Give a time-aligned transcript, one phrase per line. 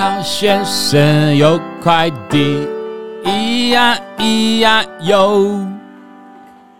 [0.00, 2.66] 老先生有块地，
[3.22, 5.68] 咿呀咿呀哟，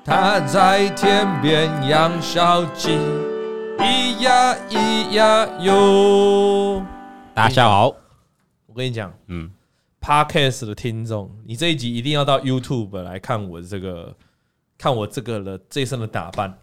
[0.03, 2.97] 他在天边养小鸡，
[3.77, 6.83] 咿呀咿呀哟。
[7.35, 7.95] 大家好，
[8.65, 9.51] 我跟你讲，嗯
[10.01, 14.17] ，Podcast 的听众，你这一集一定要到 YouTube 来看我这个，
[14.79, 16.57] 看我这个的这一身的打扮。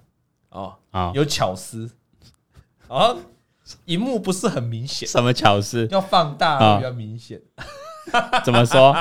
[0.49, 1.87] 哦，啊，有巧思。
[2.87, 3.15] 啊。
[3.85, 5.87] 荧幕不是很明显，什么巧思？
[5.91, 7.41] 要放大比较明显。
[8.45, 8.95] 怎么说？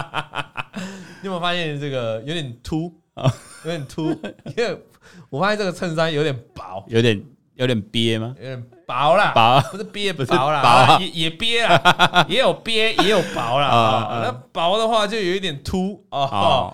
[1.23, 3.33] 你有没有发现这个有点凸啊？
[3.65, 4.11] 有点凸，
[4.57, 4.83] 因为
[5.31, 7.23] 我发现这个衬衫有点薄，有点
[7.55, 8.35] 有点憋吗？
[8.39, 14.23] 有点薄啦，薄不是憋不是薄啦，也也憋啦， 也有憋也有薄啦。
[14.25, 16.21] 那薄的话就有一点凸哦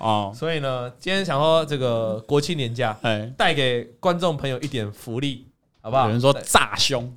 [0.00, 0.32] 哦。
[0.34, 2.96] 所以呢，今天想说这个国庆年假，
[3.36, 5.46] 带给观众朋友一点福利，
[5.80, 6.06] 好不好？
[6.06, 7.14] 有人说炸胸。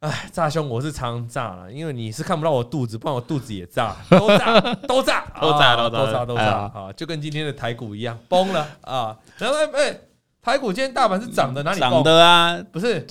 [0.00, 6.42] 哎，炸胸我是常炸了，因为你是看不到我肚子，不然我肚子也炸， 都炸， 都炸，都炸，都炸，都炸
[6.74, 6.90] 啊！
[6.96, 9.14] 就跟今天的台股一样，崩了啊！
[9.36, 9.94] 然后哎，
[10.40, 12.58] 台股今天大盘是涨的，哪里涨的啊？
[12.72, 13.06] 不是，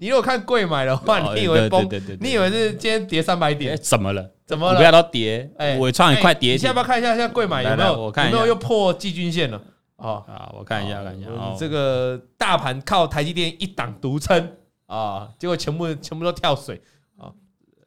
[0.00, 1.88] 你如果看柜买的话，你以为崩？
[2.18, 3.76] 你以为是今天跌三百点？
[3.80, 4.28] 怎么了？
[4.44, 4.76] 怎么了？
[4.76, 5.48] 不要都跌！
[5.58, 6.54] 哎，我创一块跌。
[6.54, 8.12] 你现在要不要看一下，现在柜买有没有？
[8.16, 9.60] 有没有又破季均线了？
[9.96, 11.28] 啊，我看一下，看一下。
[11.56, 14.50] 这个大盘靠台积电一档独撑。
[14.96, 15.28] 啊！
[15.38, 16.82] 结果全部全部都跳水
[17.16, 17.32] 啊！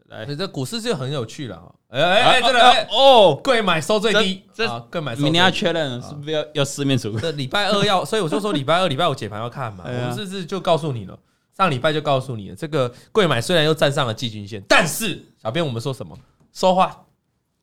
[0.08, 1.70] 来，这股市就很有趣了啊！
[1.90, 7.18] 哎哎哎，真的哦，贵买收最低，这贵买明天要确认是不是要要四面楚？
[7.20, 9.84] 这礼拜二要， 所以我就说礼拜二、礼拜五解盘要看嘛。
[9.86, 11.16] 我们是不是就告诉你了？
[11.56, 16.18] 上礼拜就告诉你了，这个贵买虽然又站上了季均线，但是小编我们说什么？
[16.52, 17.06] 说话，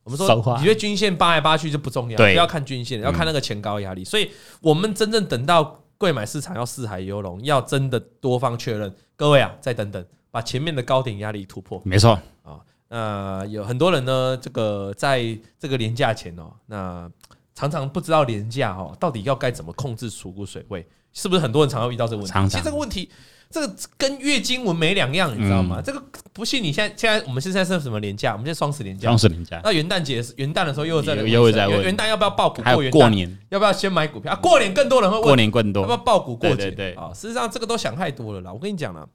[0.04, 4.04] 我们说，你觉得均线扒来扒去就不重要，不要看均线，要看那个前高压力。
[4.04, 5.81] 所以我们真正等到。
[6.02, 8.92] 柜买市场要四海游龙，要真的多方确认。
[9.14, 11.80] 各位啊，再等等，把前面的高点压力突破。
[11.84, 12.58] 没错啊，
[12.88, 17.08] 那有很多人呢，这个在这个廉价前哦，那
[17.54, 22.48] 常常不知道廉价哦，到底要该怎么控制储股水位，是不是很多人常常遇到这个问题？
[22.48, 23.10] 其实这个问题。
[23.54, 25.76] 这个跟月经文没两样，你知道吗？
[25.78, 26.02] 嗯、这个
[26.32, 28.32] 不信，你现在现在我们现在是什么年假？
[28.32, 29.08] 我们现在双十年假。
[29.08, 29.60] 双十年假。
[29.62, 32.98] 那元旦节元旦的时候又在又在问元旦要不要爆股过元旦？
[32.98, 34.32] 过年要不要先买股票？
[34.32, 35.24] 啊，过年更多人会问。
[35.26, 35.82] 过年更多。
[35.82, 36.70] 要不要爆股过节？
[36.70, 38.50] 对实上这个都想太多了啦。
[38.50, 39.06] 我跟你讲了，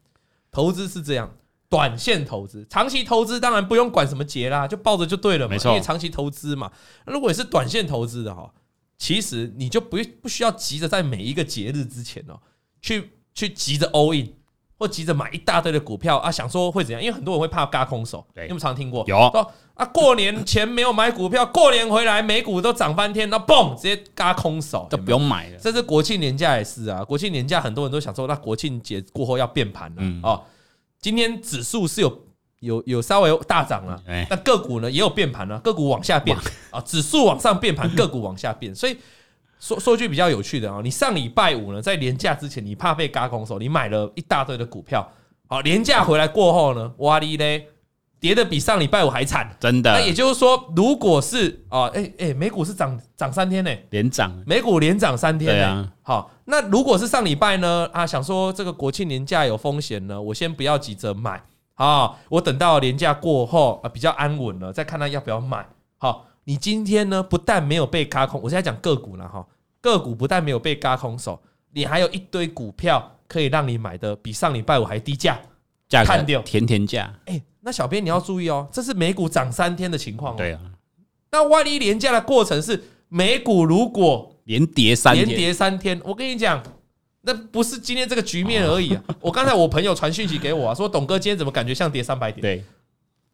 [0.51, 1.31] 投资是这样，
[1.67, 5.53] 短线投资，长期投资当然不用管什么节啦，就抱着就对了嘛。
[5.53, 5.71] 没错。
[5.71, 6.71] 因为长期投资嘛，
[7.07, 8.53] 如果你是短线投资的哈，
[8.97, 12.39] 其实你就不不需要急着在每一个节日之前哦，
[12.81, 14.33] 去去急着 all in。
[14.79, 17.01] 或急着买一大堆的股票啊，想说会怎样？
[17.01, 19.03] 因为很多人会怕嘎空手，你有没有常听过？
[19.07, 25.57] 有说啊，过年前没有买股票， 过年回来美股都涨翻天，那嘣，直接嘎空手，就不用买了。
[25.57, 30.43] 这是国庆年假也是啊，国庆年假很多人都想说，那国庆节过后要变盘了哦。
[31.01, 32.26] 今天指数是有
[32.59, 36.37] 有有稍微大涨了，那个股呢也有变盘了，个股往下变
[36.71, 38.97] 啊，指数往上变盘， 个股往下变，所以。
[39.59, 45.11] 说说句比较有趣的啊，你上礼拜五呢，在连假之前，你怕被嘎空手，你买了一大堆的股票，
[45.47, 47.67] 好，连假回来过后呢，哇哩嘞，
[48.19, 49.91] 跌的比上礼拜五还惨，真的。
[49.91, 55.91] 那也就是说，如果是啊，哎哎，美股是涨涨三天呢，连涨，美股连涨三天呢。
[56.03, 61.41] 好，那如果是上礼拜呢，啊，想说这个国庆年假有风险呢，我先不要急着买，
[61.77, 65.65] 好，我等到连假过后啊，比较安稳了，再看他要不要买，
[65.97, 66.25] 好。
[66.49, 69.45] 你今天呢，不但没有被轧空，我现在讲个股了哈，
[69.81, 71.37] 个股不但没有被嘎空手，
[71.73, 75.37] 你还有一堆股票可以让你买的比上礼拜五还低价，
[76.05, 77.13] 看掉甜甜价。
[77.25, 80.37] 哎，那小编你要注意哦，这是美股涨三天的情况哦。
[80.37, 80.61] 对啊，
[81.31, 86.63] 那万一连假的过程是美股如果连跌三天，连跌三天，我跟你讲，
[87.27, 89.03] 那不是今天这个局面而已啊。
[89.21, 92.41] 我刚才我朋友传讯息给我啊，说董哥今天怎么感觉像跌三百点？
[92.41, 92.63] 对。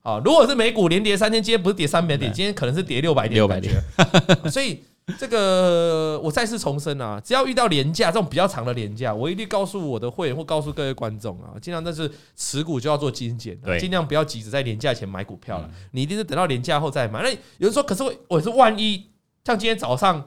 [0.01, 3.35] 啊，如果是美股连跌三天，今天不是跌三百点，今天可能是跌六百点。
[3.35, 3.73] 六百点，
[4.51, 4.83] 所以
[5.17, 17.23] 这个我再次重申啊，只要遇到廉价这种比较长的廉价，我一定告诉我的会员或告诉各位观众啊，尽量但是持股就要做精简，尽量不要急着在廉价前买股票了，你一定是等到廉价后再买。
[17.23, 19.05] 那有人说，可是我我是万一
[19.45, 20.21] 像今天早上，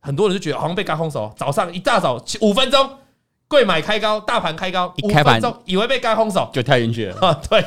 [0.00, 2.90] 很多人就觉得好像被干空手，早上一大早五分钟
[3.54, 7.64] 柜买开高，大盘开高，一开盘以为被该空手就跳进去了啊， 对。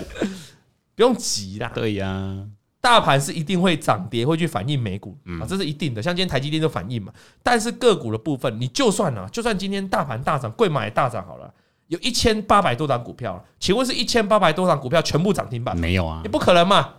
[0.96, 2.36] 不用急啦，对呀，
[2.82, 6.02] 大盘是一定会涨跌，会去反映美股啊，这是一定的。
[6.02, 7.14] 像今天台积电就反映嘛，
[7.44, 11.54] 但是个股的部分，你就算啊，就算今天大盘大涨，贵买也大涨好了，
[11.86, 15.78] 有一千八百多档股票，请问是一千八百多档股票全部涨停板？
[15.78, 16.96] 没有啊，也不可能嘛，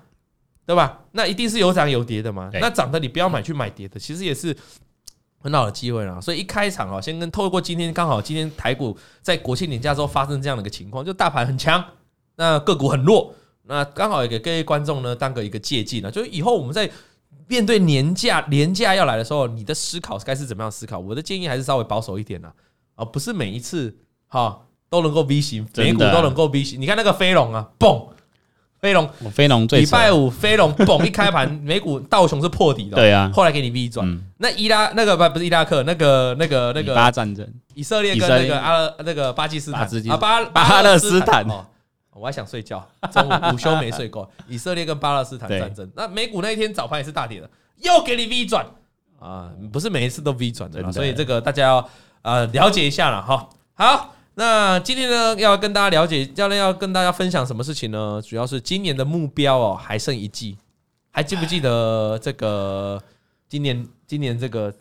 [0.65, 1.01] 对吧？
[1.11, 2.49] 那一定是有涨有跌的嘛。
[2.53, 4.57] 那涨的你不要买去买跌的，其实也是
[5.41, 6.21] 很好的机会啦。
[6.21, 11.83] 所以一开场啊，先跟透过今天刚好今天台股在国庆年假之后发生这样的一个情况，就大盘很强，
[12.37, 13.35] 那个股很弱。
[13.63, 16.91] 那刚好也给各位观众呢当个一个借鉴呢，就是以后我们在
[17.47, 20.99] 面对年假年假要来的时候，你的思考该是怎么样思考？
[20.99, 22.53] 我的建议还是稍微保守一点呢，
[22.95, 23.97] 啊，不是每一次
[24.27, 26.81] 哈都能够 V 型，美股都能够 V 型。
[26.81, 28.09] 你看那个飞龙啊，嘣。
[28.81, 32.97] 飞龙，飞龙最礼拜五飞龙 嘣一开盘，美股道琼是破底的。
[32.97, 34.21] 对啊，后来给你 V 转。
[34.37, 37.45] 那伊拉那个不不是伊拉克，那个那个那个巴战争，
[37.75, 39.83] 以色列跟那个阿那个巴基斯坦。
[40.09, 41.67] 啊巴巴勒斯坦哦，
[42.15, 44.31] 我还想睡觉，中午午休没睡够。
[44.47, 48.65] 以色列跟巴勒斯坦战争，那美股那一天早盘也是大跌的，又给你 V 转。
[49.19, 51.91] 啊，不是每一次都 V 转的，所以这个大家要
[52.23, 53.49] 呃了解一下了哈。
[53.75, 54.15] 好。
[54.39, 58.23] 那今天呢，要跟大家了解，教练要跟大家分享什么事情呢？
[58.25, 60.57] 主要是今年的目标哦，还剩一季，
[61.11, 63.03] 还记不记得这个
[63.49, 64.73] 今年今年这个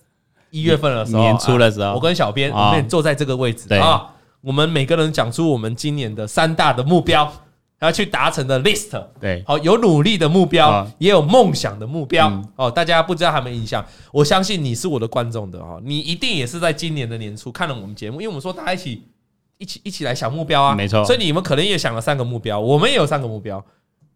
[0.51, 7.33] 一月份的时候，年初的时候，我跟小编我们坐在这个位置啊，我们每个人讲出我们今年的三大的目标，
[7.79, 9.03] 要去达成的 list。
[9.19, 12.31] 对，好，有努力的目标，也有梦想的目标。
[12.57, 19.01] 哦，大家不知道他们印象，我相信你是我的观众的哦，你一定也是在今年的年初看了我们节目，因为我们说大家一起。
[19.57, 21.03] 一起一起来想目标啊，没错。
[21.05, 23.63] 所以你们可能也想了三个目标，我们也有三个目标。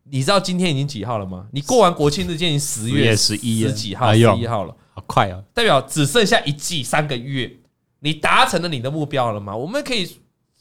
[0.04, 1.48] 你知道今天已经几号了吗？
[1.52, 5.42] 你过完国庆日，今天十月十一十几号，十一号了，好快啊！
[5.54, 7.52] 代表只剩下一季三个月，
[8.00, 9.56] 你达成了你的目标了吗？
[9.56, 10.18] 我们可以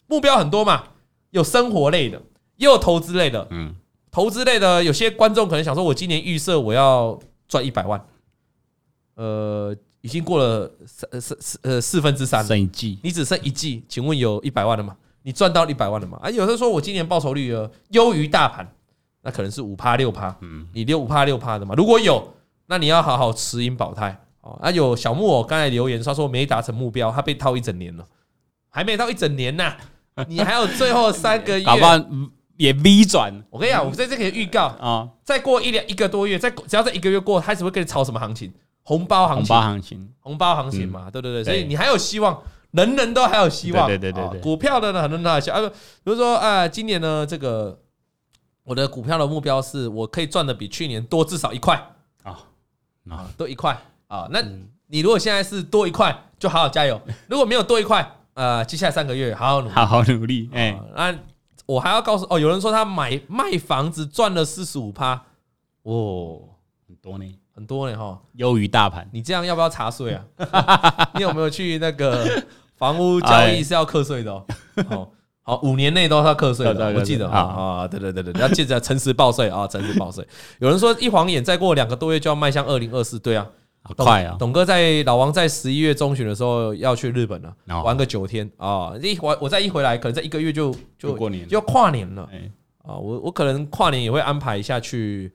[0.06, 0.85] 目标很多嘛，
[1.31, 2.23] 有生活类的，
[2.56, 3.49] 也有投资类的。
[3.50, 3.75] 嗯，
[4.11, 7.19] 投资类的有些观众可能想说，我今年预设我要
[7.49, 8.05] 赚一百万，
[9.17, 9.76] 呃。
[10.02, 14.97] 已经过了四四四呃四分之三，剩一季，你只剩一季，请问有一百万了吗？
[15.23, 16.19] 你赚到一百万了吗？
[16.23, 17.55] 啊，有人说我今年报酬率
[17.91, 18.67] 优于大盘，
[19.23, 21.75] 那可能是五趴六趴，嗯，你六五趴六趴的嘛？
[21.75, 22.32] 如果有，
[22.67, 24.58] 那你要好好持盈保泰哦。
[24.62, 28.06] 啊，有小木偶刚才留言说说没达成目标，他被套一整年了，
[28.70, 29.75] 还没到一整年呢，
[30.26, 31.93] 你还有最后三个月， 搞不好
[32.56, 33.44] 也 V 转。
[33.50, 38.50] 我跟你讲，我在这里预告啊，再过一两一个多月，再只要在一个月过，开始会跟你炒什么行情？
[38.82, 42.43] 红包行情，红包行情，红包行情嘛，对对对，所以你还有希望，
[42.73, 45.69] 人人都还有希望，对对对对，股票的呢，很多人都还有希望。
[45.69, 45.75] 比
[46.05, 47.81] 如说啊，今年呢，这个
[48.65, 51.77] 我的股票的目标是我可以赚的比去年多至少一块。
[52.23, 52.38] 啊
[53.09, 53.77] 啊，多一块。
[54.09, 54.29] 啊。
[54.31, 54.43] 那
[54.87, 56.97] 你如果现在是多一块，就好好加油；
[57.29, 60.50] 如果没有多一块，呃，接下来三个月好好努力，好好努力。
[60.53, 61.19] 哎，那
[61.67, 65.25] 我还要告诉哦，有人说他买卖房子赚了四十五趴，
[65.83, 66.41] 哦，
[66.87, 67.25] 很多呢。
[67.61, 69.07] 很多呢哈，优于大盘。
[69.12, 71.11] 你这样要不要查税啊？
[71.15, 72.43] 你有没有去那个
[72.75, 75.07] 房屋交易是要课税的哦？
[75.43, 80.27] 好，五年内都是要课税的，我记得啊啊，对对对对，要记得诚实报税啊，诚实报税。
[80.59, 83.47] 有人说一晃眼再过两个多月就要迈向二零二四，对啊，
[83.83, 84.37] 好快啊！
[84.39, 87.55] 董哥在老王在十一月中旬的时候要去日本了，
[87.85, 88.95] 玩个九天啊！
[89.03, 92.27] 一我我再一回来，可能在一个月就就过年，就要跨年了。
[92.83, 95.31] 啊，我我可能跨年也会安排一下去。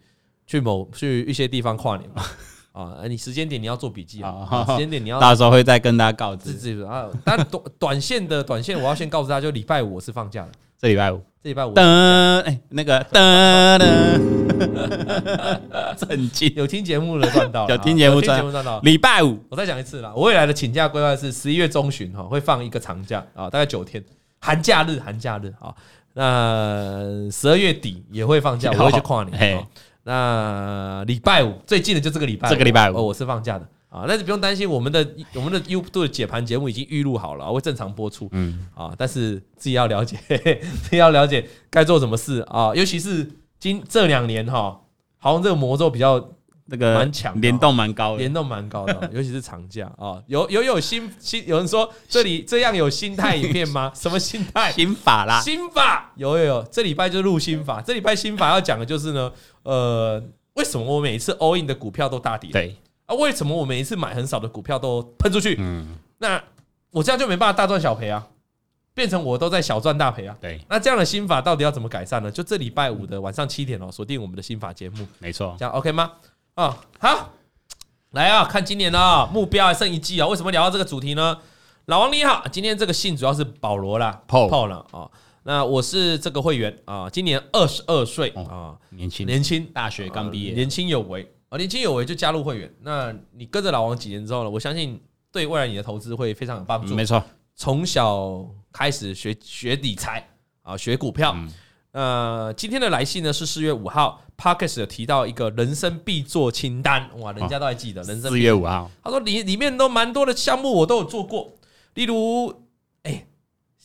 [0.45, 2.23] 去某去一些地方跨年嘛
[2.75, 6.83] 啊，你时间点你要做笔记啊，时间点你要，到时候会再跟大家告知。
[6.83, 11.73] 啊，但短短线的短线，我要先告诉大家，就礼拜五我是放假的，这礼拜五，这礼拜五。
[11.73, 13.79] 噔，哎，那个噔
[14.59, 16.51] 噔， 震惊！
[16.57, 18.81] 有听节目的赚到，有听节目赚到。
[18.81, 24.03] 礼拜五，我再讲一次啦，我未来的请假规划是十一月中旬哈，会放一个长假啊，大概九天，
[24.41, 25.73] 寒假日，寒假日啊。
[26.11, 29.65] 那十二月底也会放假，我会去跨年。
[30.07, 33.67] 那礼拜五最近的就这个礼拜，这个礼拜五，我是放假的。
[33.89, 38.29] 啊，但是不用担心，我们的我们的 YouTube 的解盘节目已经预录好了，会正常播出。
[38.33, 38.67] 嗯。
[38.75, 40.17] 啊，但是自己要了解，
[40.83, 42.41] 自己要了解该做什么事。
[42.49, 43.27] 啊，尤其是
[43.59, 44.79] 今这两年哈，
[45.17, 46.19] 好像这个魔咒比较
[46.67, 53.91] 那个蛮强，联动蛮高的，联动蛮高的， 尤其是长假啊，有有有心心有人说这里这样有心态影片吗？
[53.95, 54.71] 什么心态？
[54.71, 59.31] 心法啦，心法有有有，这礼拜就录心法，这礼拜心法要讲的就是呢。
[59.63, 62.51] 呃，为什么我每一次 all in 的股票都大跌？
[62.51, 62.75] 对
[63.07, 65.55] 啊，为什么我每一次买很少的股票都喷出去？
[65.59, 66.41] 嗯，那
[66.91, 68.27] 我这样就没办法大赚小赔啊，
[68.93, 70.37] 变成我都在小赚大赔啊。
[70.39, 72.31] 对，那这样的心法到底要怎么改善呢？
[72.31, 75.07] 就这礼拜五的晚上七点哦，锁定我们的心法节目。
[75.19, 76.11] 没错，这样 OK 吗？
[76.55, 77.33] 啊，好，
[78.11, 80.27] 来啊，看今年啊，目标还剩一季啊。
[80.27, 81.37] 为什么聊到这个主题呢？
[81.87, 85.11] 老王你好，今天这个信主要是保罗啦，Paul 了啊。
[85.43, 92.73] 那我是这个会员啊，今年二十二岁啊，年轻年轻，大学刚毕业，年轻有为啊，年轻有为就加入会员。
[92.83, 94.49] 那你跟着老王几年之后呢？
[94.49, 94.97] 我相信
[95.33, 96.95] 对未来你的投资会非常有帮助。
[96.95, 97.21] 没错，
[97.53, 100.25] 从小开始学学理财
[100.61, 101.35] 啊，学股票。
[101.95, 108.03] 呃，今天的来信呢是四月五号，Podcast 有提到一个人生必做清单，哇，人家都还记得。
[108.03, 111.53] 人生四月五号，他说里里面都蛮多的项目我都有做过，
[111.93, 112.61] 例如。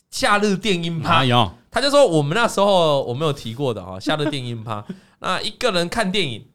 [0.09, 1.23] 夏日电音趴，
[1.71, 4.85] 他就说我们那时候我没有提过的哈，夏日电音趴，
[5.21, 6.45] 那一个人看电影，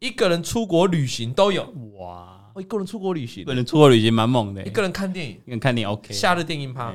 [0.00, 1.62] 一个人出国旅行都有。
[1.98, 6.92] 哇，一个人出国旅行，一个人出国旅行蛮猛的，一个人看电影，一个人看电影 OK，夏日电音趴，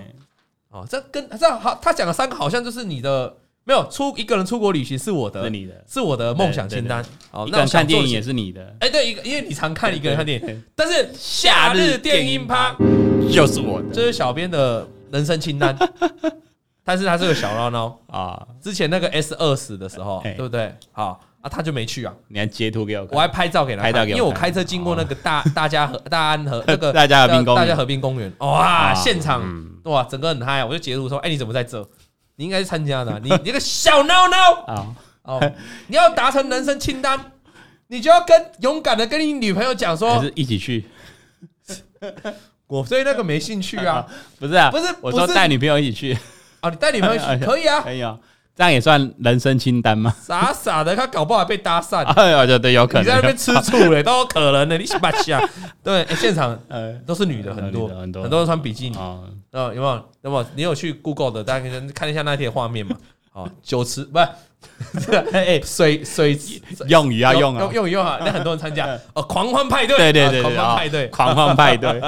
[0.70, 3.36] 哦，这跟这好，他讲的三个好像就是你的。
[3.64, 7.06] 没有出一个人出国旅行是我的，是你的，是我的梦想清单。
[7.30, 8.76] 好，那看电影也是你的。
[8.80, 12.76] 哎，对，一个因为你常看一个人看电影， 但是夏日电音趴
[13.32, 15.78] 就是我的，这是小编的人生清单。
[16.84, 17.94] 但是他是个小孬孬。
[18.08, 20.74] 啊，之前那个 S 二十的时候，对不对？
[20.92, 22.12] 好啊，他就没去啊。
[22.28, 29.44] 你还截图给我，我还拍照给他，因为我开车经过那个大大家河大安河 那个大家大家河滨公园，哇，现场
[29.84, 31.88] 哇，整个很嗨，我就截图说，哎，你怎么在这？
[32.42, 34.88] 你应该是参加的，你你个小孬孬啊！
[35.22, 35.54] 哦，
[35.86, 37.34] 你要达成人生清单，
[37.86, 40.86] 你就要跟勇敢的跟你女朋友讲说，一起去。
[42.66, 44.08] 我对那个没兴趣啊，
[44.42, 46.18] 不是啊，不是，我说带女朋友一起去。
[46.62, 48.18] 哦，你带女朋友去可以啊，可以啊，
[48.56, 50.14] 这样也算人生清单吗？
[50.22, 52.04] 傻傻的，他搞不好被搭讪。
[52.14, 53.04] 哎呀，对对，有可能。
[53.04, 54.78] 你在那边吃醋嘞，都有可能的。
[54.78, 55.42] 你是白瞎？
[55.84, 58.98] 对，现场呃 都是女的，很多很多，很多人穿比基尼。
[59.52, 60.06] 呃，有没有？
[60.24, 60.46] 有没有？
[60.56, 61.44] 你有去 Google 的？
[61.44, 62.96] 大家可以看一下那天画面嘛。
[63.34, 64.28] 哦，酒池不是，
[65.32, 66.38] 哎，水水
[66.88, 72.02] 用语要用啊，用语用啊，那很多人参加 哦，狂欢派对，对对对，狂欢派对，狂欢派对，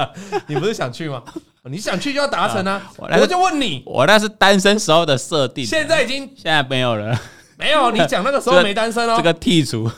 [0.48, 1.22] 你不是想去吗？
[1.66, 2.82] 你想去就要达成啊！
[2.98, 7.18] 我就问你，我那是单身时候的设定，现在已经现在没有了，
[7.58, 7.90] 没有。
[7.90, 9.90] 你讲那个时候没单身哦，这个剔除。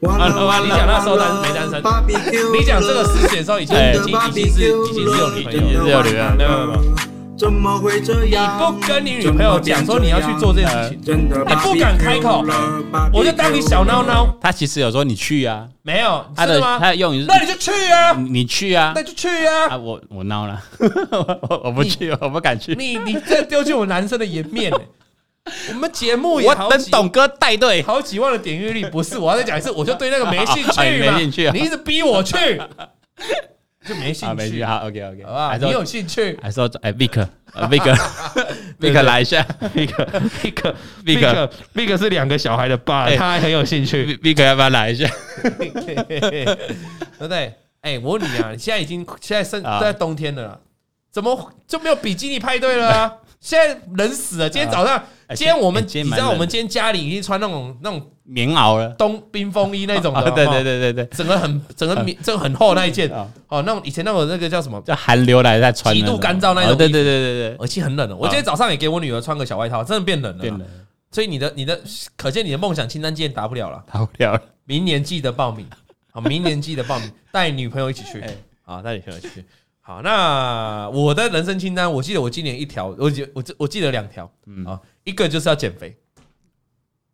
[0.00, 1.80] 完了完了，你讲那时候单身没单身？
[2.52, 7.13] 你讲这个时期的时候已经已经已经是已经是有女朋友，是有女朋友，没有没有。
[7.36, 8.56] 怎么会这样？
[8.56, 12.44] 你不跟你女朋友讲说你要去做这件事情，你不敢开口，
[13.12, 14.28] 我就当你小孬孬。
[14.40, 19.68] 他其实有说你去啊，没有他的他的用语是，那你就去啊，你去啊，那就去啊。
[19.70, 20.62] 啊，我我孬了，
[21.48, 22.74] 我我不去，我不敢去。
[22.76, 24.72] 你你这丢尽我男生的颜面。
[25.68, 32.34] 我们节目也好，我等董哥带队，好几万的点阅率，不是我要再讲一次，我就对那个没兴趣， 没兴趣，你一直逼我去，
[33.86, 45.08] 就没兴趣，没兴趣，好，OK OK，好吧，你有兴趣，还是说哎，Vick，Vick，Vick 来一下， Vick，Vick，Vick 是两个小孩的爸，他还很有兴趣，Vick 要不要来一下？
[45.42, 45.70] 对
[47.18, 47.52] 不对？
[47.82, 50.58] 哎，我问你啊，现在已经现在是在冬天了，
[51.12, 53.12] 怎么就没有比基尼派对了啊？
[53.44, 55.00] 现在人死了，今天早上。
[55.34, 63.10] 今天我们你知道我们今天家里已经穿那种那种棉袄了，冬冰风衣那种的， 对对对对对，整个很 整个棉，这个很厚那一件。
[63.48, 64.80] 哦，那种以前那种那个叫什么？
[64.82, 68.16] 叫寒流来在穿，极度干燥那种，对对对对对，而且很冷的。
[68.16, 70.66] 我今天早上也给我女儿穿个小外套，真的变冷了，变冷。
[71.10, 71.78] 所以你的你的，
[72.16, 74.40] 可见你的梦想清单今天达不了了，达不了了。
[74.64, 75.66] 明年记得报名，
[76.12, 78.24] 好，明年记得报名， 带女朋友一起去，
[78.62, 79.44] 好，带女朋友一起去。
[79.86, 85.94] 好，那我的人生清单，我记得我今年一条，我记我我记得两条，嗯啊，一个就是要减肥。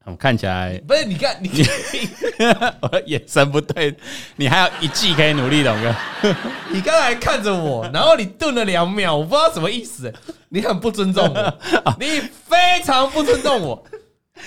[0.04, 1.50] 我看起来不是，你看你，
[2.80, 3.92] 我眼神不对，
[4.36, 5.94] 你还有一季可以努力，董哥。
[6.70, 10.12] 你刚才看着我，然后你顿了两秒，我不知道什么意思，
[10.50, 11.58] 你很不尊重我，
[11.98, 13.84] 你非常不尊重我。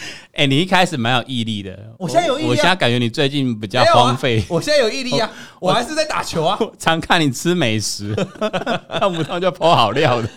[0.33, 4.43] 哎，你一开始蛮有毅力的，我现在有毅力，我现在感觉你最近比较荒废。
[4.49, 8.15] 我现在有毅力啊， 我还是在打球啊， 常看你吃美食，
[8.99, 10.29] 动不动就泼好料的。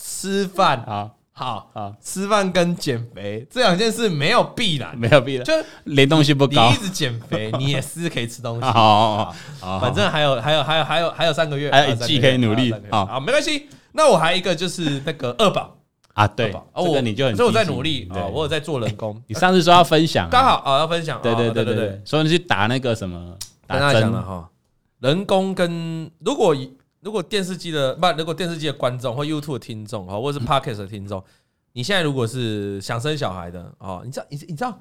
[0.00, 1.10] 吃饭啊。
[1.36, 6.70] 好好吃饭跟减肥这两件事没有必然，没有必然，就连东西不高。
[6.70, 8.64] 你一直减肥，你也是可以吃东西。
[8.64, 12.72] 好，好，反正还有还有还有还有还有三个月，还有一季可以努力。
[12.88, 13.68] 好，好，没关系。
[13.90, 15.76] 那我还有一个就是那个二宝
[16.14, 19.22] 啊，对，这个你就很，所以我在努力啊，我有在做人工。
[19.26, 21.20] 你上次说要分享，刚好啊要分享。
[21.22, 23.36] 对对对对对，所以你去打那个什么，
[23.68, 24.50] 跟他讲了哈，
[25.00, 26.56] 人工跟如果。
[27.04, 31.22] 如果电视机的不，如果电视机的观众或 YouTube 的听众啊，或者是 Podcast 的听众，
[31.74, 34.74] 你现在如果是想生小孩的哦，你知道你你知道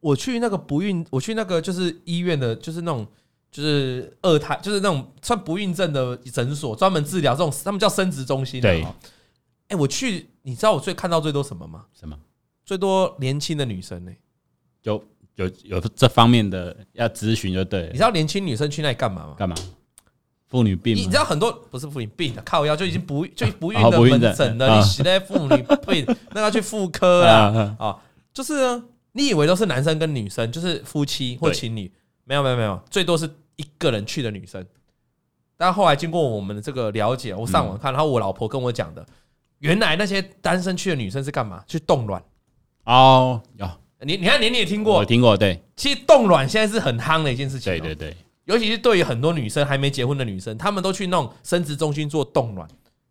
[0.00, 3.06] 我去那个不孕，我去那个就是医院的，就是那种
[3.50, 8.60] 就是二胎，就是那种算不孕症的诊所，专门治疗这种，他们叫生殖中心。
[8.60, 8.86] 对，
[9.70, 11.86] 哎，我去，你知道我最看到最多什么吗？
[11.92, 12.16] 什么？
[12.64, 14.12] 最多年轻的女生呢？
[14.82, 15.02] 有
[15.36, 17.86] 有有这方面的要咨询就对。
[17.86, 19.34] 你知道年轻女生去那里干嘛吗？
[19.38, 19.54] 干嘛？
[20.48, 24.76] 妇女病，你知道很多不是妇女病的，靠腰就已经不就不孕的门诊了。
[24.76, 28.02] 你写在妇女病，那要去妇科啊啊！
[28.32, 31.92] 就是你以为都是男生跟女生，就是夫妻或情侣，
[32.24, 34.66] 没有没有没有，最多是一个人去的女生。
[35.56, 39.06] 但后来经过我们的这个了解，我上网看，然后我老婆跟我讲的，
[39.60, 41.64] 原来那些单身去的女生是干嘛？
[41.66, 42.22] 去冻卵
[42.84, 43.40] 哦。
[43.56, 43.66] 有
[44.02, 44.96] 你你看，你你也听过？
[44.96, 45.36] 我听过。
[45.36, 47.72] 对，其实冻卵现在是很夯的一件事情。
[47.72, 48.16] 对对对。
[48.46, 52.66] 尤其是对于很多女生还没结婚的女生，她们都去那种生殖中心做冻卵，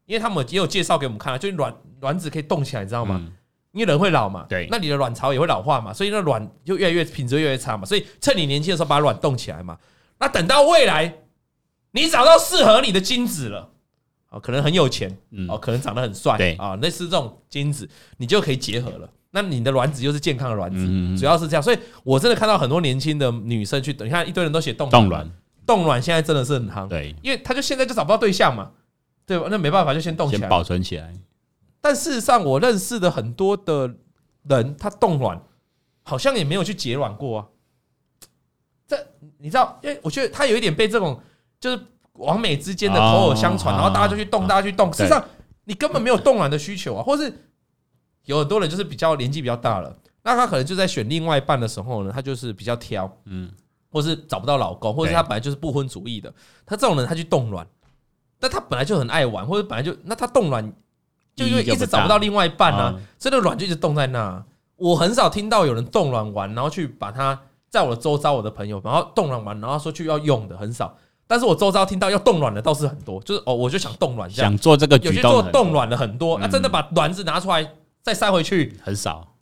[0.06, 3.22] 因为他们也有介绍给我们看，就是卵卵子可以冻起来，你知道吗？
[3.24, 3.32] 嗯、
[3.72, 7.86] 因为人会老嘛，对，那你的卵巢也会老化嘛，所以那卵就越来越品质越来越差嘛。
[7.86, 9.78] 所以趁你年轻的时候把卵冻起来嘛。
[10.18, 11.20] 那等到未来
[11.92, 13.70] 你找到适合你的精子了，
[14.30, 15.10] 哦，可能很有钱，
[15.48, 19.10] 哦，可能长得很帅，对啊，类似这种精子，你就可以结合了。
[19.32, 21.62] 那你的卵子又是健康的卵子，嗯、主要是这样。
[21.62, 25.32] 所以我真的看到很多年轻的女生去，你看一堆人都写冻卵，
[25.66, 28.72] 冻卵现在真的是很夯，对，因为他就现在就找不到对象嘛，
[29.26, 29.48] 对吧？
[29.52, 31.14] 那没办法，就先冻起来，先保存起来。
[31.82, 33.96] 但事实上，我认识的很多的
[34.48, 35.42] 人，他冻卵
[36.04, 37.48] 好像也没有去结卵过啊。
[38.88, 38.98] 这
[39.38, 39.80] 你知道？
[39.84, 41.22] 因为我觉得他有一点被这种
[41.60, 41.80] 就是
[42.20, 44.90] 网美之间的口耳相传，然后大家就去动，大家去动。
[44.94, 45.22] 事实上，
[45.66, 47.46] 你根本没有动卵的需求啊，或是。
[48.26, 53.50] 有很多人就是比较年纪比较大了，那他可能就在选另外一半的时候呢，他就是比较挑，嗯，
[53.92, 56.32] 或是找不到老公，或者是他本来就是不婚主义的，
[56.64, 57.66] 他这种人他去动卵，
[58.40, 60.72] 但他本来就很爱玩，或者本来就那他动卵，
[61.36, 64.44] 就因为一直找不到另外一半啊，所以那个卵就一直冻在那。
[64.76, 70.96] 我很少听到有人冻卵完，然后去把它在我的周遭，我的朋友，然后冻卵完，然后说去要用的很少。
[71.30, 77.66] 但是我周遭听到要冻卵的倒是很多，就是哦，我就想冻卵，想做这个举动，有去做冻卵的很多，那真的把卵子拿出来。
[78.02, 79.36] 再塞回去很少，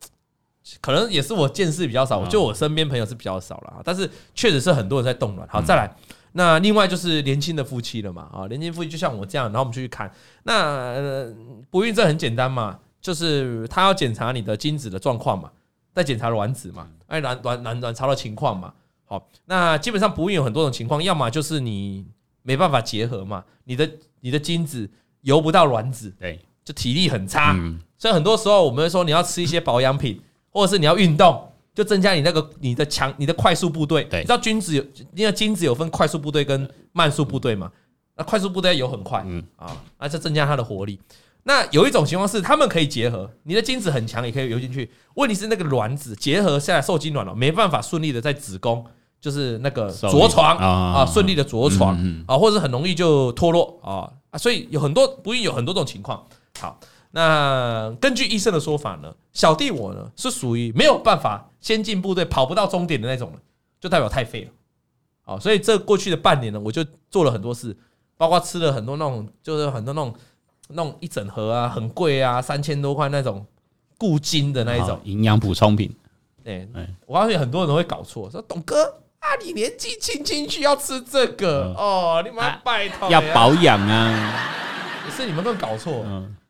[0.81, 3.81] 可能也是我见识比较少，就我身边朋友是比较少了。
[3.85, 5.47] 但是确实是很多人在冻卵。
[5.47, 5.95] 好，再来，
[6.33, 8.27] 那另外就是年轻的夫妻了嘛。
[8.33, 10.11] 啊，年轻夫妻就像我这样，然后我们就去看。
[10.43, 11.25] 那
[11.69, 15.51] 不孕症很简单嘛，就是他要检查你的精子的状况嘛，
[15.93, 18.73] 再检查卵子嘛，哎，卵卵卵卵巢的情况嘛。
[19.07, 22.05] 好，那基本上不孕有很多种情况，要么就是你
[22.43, 24.87] 没办法结合嘛，你的你的精子
[25.21, 27.55] 游不到卵子，对，就体力很差。
[27.97, 30.21] 所以很多时候我们会说，你要吃一些保养品，
[30.51, 34.03] 或者是你要运动，就增加你那个你的强你的快速部队。
[34.11, 34.83] 你知道精子有，
[35.15, 37.71] 因为精子有分快速部队跟慢速部队嘛？
[38.15, 40.99] 那快速部队游很快，嗯啊，那就增加它的活力。
[41.43, 44.89] 那有一种情况是，他们可以结合，你的精子很强，也可以游进去。
[45.13, 48.85] 问题是那个卵子结合下来受精卵了，没办法顺利的在子宫，
[49.19, 56.25] 就是那个着床啊，顺利的着床啊，或者很容易就脱落啊啊，所以有很多不孕有很多种情况。
[56.59, 56.79] 好。
[57.11, 63.39] 那根据医生的说法呢，小弟我呢是属于没有办法先进部队跑不到终点的那种人，
[63.79, 64.51] 就代表太废了。
[65.23, 67.75] 好，所以这过去的半年呢，我就做了很多事，
[68.17, 70.13] 包括吃了很多那种，就是很多那种
[70.67, 73.43] 那种一整盒啊，很贵啊，三千多块那种
[73.97, 75.89] 固精的那一种营养补充品。
[76.43, 76.67] 对，
[77.05, 78.93] 我发现很多人都会搞错，说董哥啊，
[79.43, 81.73] 你年纪轻轻需要吃这个。
[81.77, 84.33] 哦，你妈拜托要保养啊，
[85.05, 86.05] 可 是你们都搞错。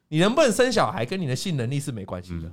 [0.10, 2.50] 你能不能生小孩跟你的性能力是没关系的，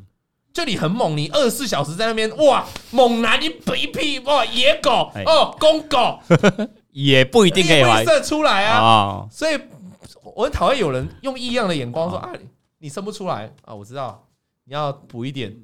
[0.53, 5.13] 就你很猛，你二十四小时在那边哇，猛男一匹匹哇，野狗。
[5.27, 6.19] 哦，公狗。
[6.91, 9.27] 也不一定可以射出来啊。
[9.31, 9.59] 所以
[10.23, 12.31] 我很讨厌有人用异样的眼光说啊，
[12.79, 13.53] 你生不出来。
[13.65, 14.24] 啊，我知道
[14.67, 15.55] 你要补一点，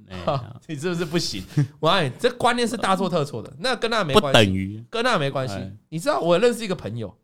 [0.67, 1.43] 你是不是不行？
[1.79, 5.55] 我告诉你，这观念是大错特错的，那跟那没关系，等于跟那没关系。
[5.89, 7.17] 你知道我认识一个朋友，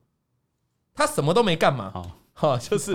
[0.95, 1.93] 他什么都没干嘛。
[2.35, 2.93] 哈，就是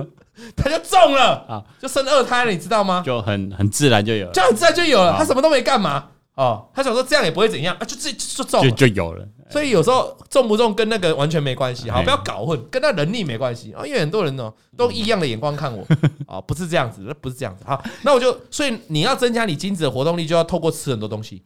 [0.56, 3.02] 他就中了啊，就生二胎了，你知道吗？
[3.04, 5.15] 就很很自然就有了，就很自然就有了。
[5.17, 9.28] 他什么都没干嘛哦，他想说这样也不会怎样啊，就自己就中了，就有了。
[9.50, 13.86] 所以有时候中不中跟那个完全没关系，好，不要搞混，跟他能力没关系啊。
[13.86, 15.86] 因为很多人呢都异样的眼光看我
[16.26, 17.63] 啊， 不是这样子，那不是这样子。
[17.67, 21.44] 好，那我就所以你要增加你精子的活动力，就要透过吃很多东西。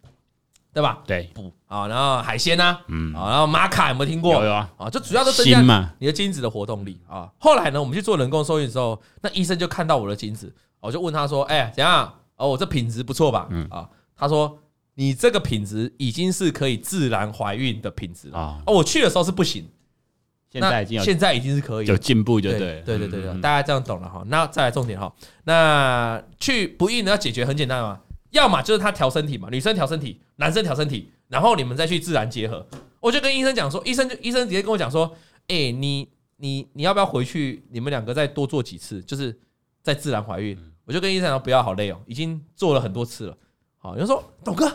[0.71, 1.01] 对吧？
[1.07, 4.33] 对，补啊，然后海鲜呐，嗯，啊，然后玛卡有没有听过？
[4.33, 5.61] 有有啊，啊，就主要都增加
[5.99, 7.31] 你的精子的活动力啊。
[7.37, 12.13] 后来呢，我们去做人工受孕的时候，那医生就看到我的精子，我就问他说：“哎，怎样？
[12.35, 14.59] 哦，我这品质不错吧？”嗯啊，他说
[14.95, 19.65] ：“你这个品质已经是可以自然怀孕的品质了啊。”哦，我去的时候是不行，
[20.49, 24.23] 现在已经现在已经是可以有进步，就对，对对对对，大家这样懂了哈。
[24.27, 28.01] 那再来重点哈，那去不孕呢要解决很简单嘛。
[28.31, 32.67] 要么就是他调身体嘛，女生调身体，男生调身体，然后你们再去自然结合。
[32.99, 35.09] 我就跟医生讲说，医生就医生直接跟我讲说，
[35.47, 37.63] 哎，你你你要不要回去？
[37.69, 39.37] 你们两个再多做几次，就是
[39.81, 40.57] 再自然怀孕。
[40.83, 43.37] 我就跟医生讲，不要，好累哦，已经做了很多次了。
[43.77, 44.69] 好，有人说，董哥，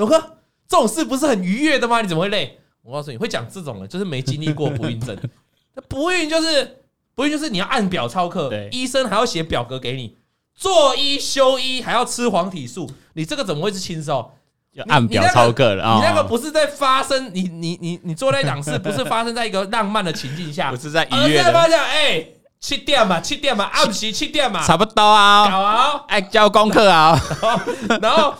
[0.00, 0.18] 董哥，
[0.66, 2.00] 这种事不是很愉悦的吗？
[2.00, 2.58] 你怎么会累？
[2.82, 5.16] 我告诉你会讲这种的，就是没经历过不孕症。
[5.88, 6.78] 不孕就是
[7.14, 10.16] 不孕，就是你要按表操课，医生还要写表格给你。
[10.54, 14.30] 做一休一还要吃黄体素，你这个怎么会是轻松？
[14.72, 15.96] 要按表操课了啊！
[15.96, 21.52] 你那个不是在发生，你你你你做那档事不是发生在一个浪漫的情境下， 不是在愉悦的。
[21.58, 22.24] 哎，
[22.60, 25.48] 七点嘛，七点嘛，按时七点嘛，差不多啊。
[25.48, 27.18] 搞啊，爱交功课啊。
[28.02, 28.34] 然后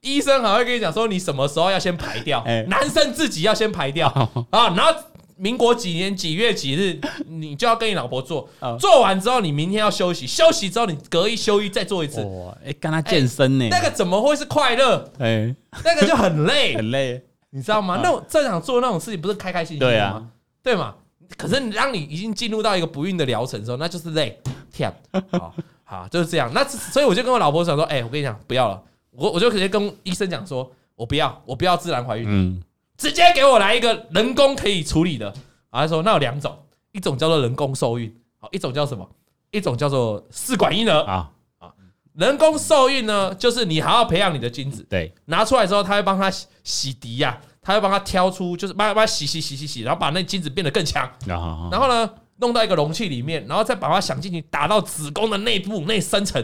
[0.00, 2.42] 医生还会跟你讲说，你什么时候要先排掉？
[2.68, 4.08] 男生自己要先排掉
[4.50, 4.74] 啊。
[4.74, 4.92] 然后
[5.36, 8.48] 民国几年几月几日，你就要跟你老婆做，
[8.80, 12.22] 做完之后你明天要休息，休息之后你隔一休一再做一次。
[12.24, 13.68] 哇，哎，跟他健身呢？
[13.70, 15.12] 那个怎么会是快乐？
[15.20, 15.54] 哎，
[15.84, 18.00] 那个就很累， 很累，你知道吗？
[18.02, 20.26] 那种正常做那种事情不是开开心心的吗？
[20.62, 20.94] 对吗？
[21.38, 24.38] 可是你当你已经进入到一个不孕的疗程的时候，那就是累，
[24.72, 24.92] 天，
[25.30, 26.50] 好，好，就是这样。
[26.52, 32.62] 那所以我就跟我老婆讲说，哎，我跟你讲，不要了，我我就直接跟医生讲说，我不要，我不要自然怀孕，嗯。
[32.96, 35.28] 直接给我来一个人工可以处理的，
[35.70, 36.58] 啊，他说那有两种，
[36.90, 39.08] 一种叫做人工受孕，好，一种叫什么？
[39.52, 41.04] 一种叫做试管婴儿。
[41.04, 41.30] 啊。
[41.58, 41.72] 啊，
[42.14, 51.38] 人工受孕呢，就是你还要培养你的精子，对，拿出来之后，他会帮他洗涤呀，他会帮他挑出，就是帮他洗洗洗洗洗，然后把那精子变得更强，然
[51.78, 56.42] 后呢，弄到一个容器里面，然后再把它想进去打到子宫的内部内深层，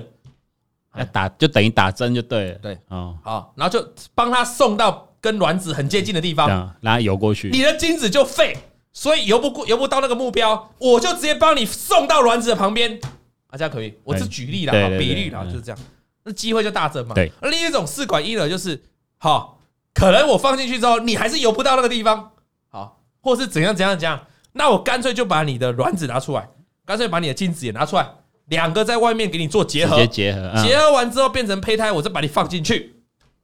[1.11, 5.09] 打就等于打针就对了，对，哦，好，然后就帮他送到。
[5.25, 8.55] 跟卵子很接近的地方，然后游过去，你的精子就废，
[8.93, 13.01] 所以游不过，游不到那个目标，我就直接帮你送到卵子的旁边，
[13.47, 15.79] 啊，这样可以，我是举例啦，比例啦，就是这样，
[16.25, 17.15] 那机会就大增嘛。
[17.15, 18.79] 对，另一种试管婴儿就是，
[19.17, 19.54] 好，
[19.94, 22.33] 可能我放进去之后，你还是游不到那个地方，
[22.68, 26.50] 好，或是怎样怎样怎样，那我干脆就把你的卵子拿出来，
[26.85, 28.07] 干脆把你的精子也拿出来，
[28.46, 32.96] 两个在外面给你做结合，结合，结合完之后变成胚胎，我再把你放进去，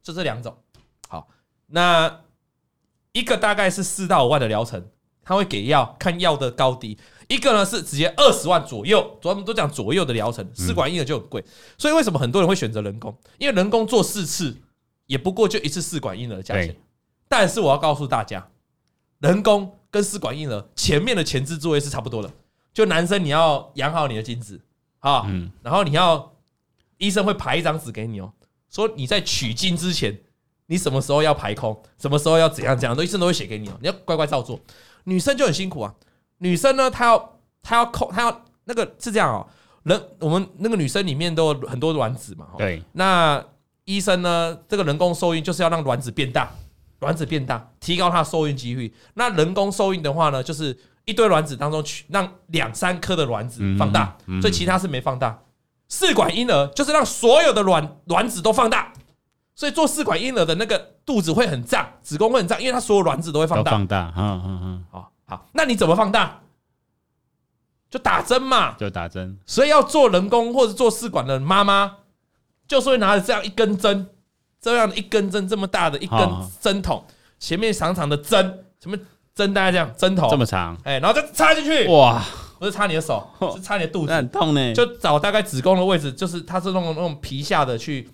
[0.02, 0.56] 就这两种。
[1.08, 1.28] 好
[1.68, 2.20] 那
[3.12, 4.84] 一个大概是四到五万的疗程，
[5.22, 6.98] 他会给药，看药的高低。
[7.28, 11.44] 一个呢是直接二十万左右，专门都讲左右的疗程，试管婴儿就很贵。
[11.78, 13.16] 所以为什么很多人会选择人工？
[13.38, 14.56] 因为人工做四次
[15.11, 16.77] 也不过就一次试管婴儿的价钱。
[17.29, 18.49] 但是我要告诉大家，
[19.18, 22.31] 人工跟试管婴儿前面的前置作业是差不多的。
[22.73, 24.61] 就男生你要养好你的精子
[25.01, 25.27] 啊，
[25.62, 26.33] 然后你要
[26.99, 28.33] 医生会排一张纸给你哦，
[28.68, 30.16] 说你在取精之前。
[30.66, 31.77] 你什么时候要排空？
[31.99, 32.96] 什么时候要怎样怎样？
[32.96, 34.61] 都医生都会写给你哦，你要乖乖照做。
[35.03, 35.92] 女生就很辛苦啊，
[36.38, 39.44] 女生呢，她要她要控，她要那个是这样哦。
[39.83, 42.81] 人我们那个女生里面都有很多卵子嘛，对。
[42.92, 43.44] 那
[43.85, 46.51] 医生呢，这个人工受孕就是要让卵子变大，
[47.01, 48.95] 卵子变大，提高它受孕几率。
[49.14, 55.43] 那人工受孕的话呢，就是一堆卵子当中取让两三颗的卵子放大，所以其他是没放大。
[55.88, 58.93] 试管婴儿就是让所有的卵卵子都放大。
[59.57, 63.73] 所以做试管婴儿的那个肚子会很胀，子宫会很胀，因为它所有卵子都会放大。
[63.73, 66.40] 放大，嗯嗯嗯，好，好，那你怎么放大？
[67.90, 69.37] 就打针嘛，就打针。
[69.45, 71.97] 所以要做人工或者做试管的妈妈，
[72.70, 74.06] 就是会拿着这样一根针，
[74.61, 76.18] 这样的一根针这么大的一根
[76.61, 77.04] 针筒，
[77.37, 78.96] 前面长长的针，什么
[79.35, 79.52] 针？
[79.52, 81.88] 大概这样，针头这么长，哎，然后就插进去。
[81.88, 82.24] 哇，
[82.61, 84.72] 不是插你的手，是插你的肚子，很痛呢。
[84.72, 88.09] 就找大概子宫的位置，就是它是那种那种皮下的去。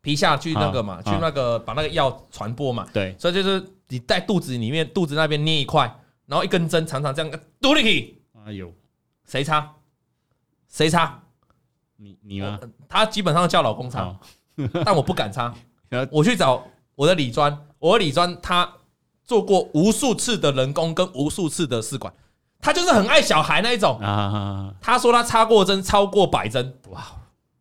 [0.00, 5.92] 皮下去那个嘛，去那个把那个药传播嘛，对，所以就是你在肚子里面，肚子那边捏一块，
[6.26, 8.22] 然后一根针长长这样嘟进去。
[8.46, 8.72] 哎呦，
[9.24, 9.74] 谁插？
[10.68, 11.20] 谁插？
[11.96, 12.58] 你你吗？
[12.88, 14.14] 他基本上叫老公擦，
[14.84, 15.52] 但我不敢擦。
[16.10, 18.70] 我去找我的理专，我的理专他
[19.24, 22.12] 做过无数次的人工跟无数次的试管，
[22.60, 23.98] 他就是很爱小孩那一种。
[24.80, 27.02] 他说他插过针超过百针，哇，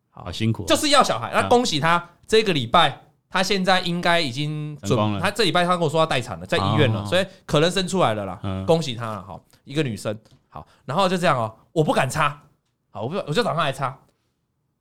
[0.10, 1.32] 好辛苦，就是要小孩。
[1.34, 2.10] 那恭喜他。
[2.28, 10.18] 这个礼拜，他现在应该已经准，他这礼拜他跟我说他待产了，在医院了，所以可能生出来了啦，恭喜他了，好，一个女生，
[10.50, 12.42] 好，然后就这样哦，我不敢擦，
[12.90, 13.96] 好，我不，我就找他来插，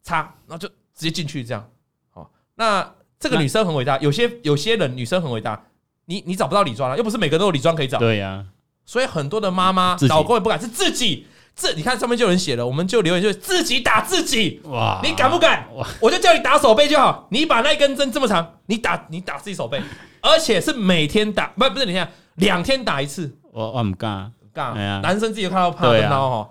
[0.04, 1.68] 插，然后就直接进去这样，
[2.10, 2.88] 好，那
[3.18, 5.60] 这个女生很伟大，有些有些人女生很伟大，
[6.04, 8.44] 你你找不到理专了，又不是每个都有理专可以找，对呀，
[8.84, 11.26] 所以很多的妈妈老公也不敢，是自己。
[11.56, 15.00] 这你看上面就有人写了，我们就留言就自己打自己哇！
[15.04, 15.68] 你敢不敢？
[16.00, 17.28] 我就叫你打手背就好。
[17.30, 19.80] 你把那根针这么长，你打你打自己手背，
[20.20, 23.38] 而且是每天打，不不是你看两天打一次。
[23.52, 24.74] 我我不敢，敢。
[25.00, 26.50] 男生自己看到怕跟刀哈。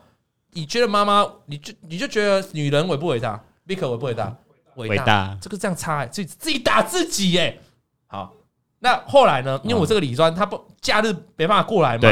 [0.53, 4.35] 你觉得妈妈，你就你就觉得女人伟不伟大？Vick 伟不伟大？
[4.75, 5.37] 伟大。
[5.41, 7.59] 这个这样插，自己自己打自己耶。
[8.07, 8.33] 好，
[8.79, 9.59] 那后来呢？
[9.63, 12.09] 因为我这个理专他不假日没办法过来嘛，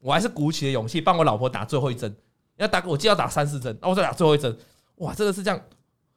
[0.00, 2.14] 我还是鼓起了勇气帮我老婆打最后一针。
[2.56, 4.56] 要打，我记得要打三四针，然后我再打最后一针。
[4.96, 5.60] 哇，真的是这样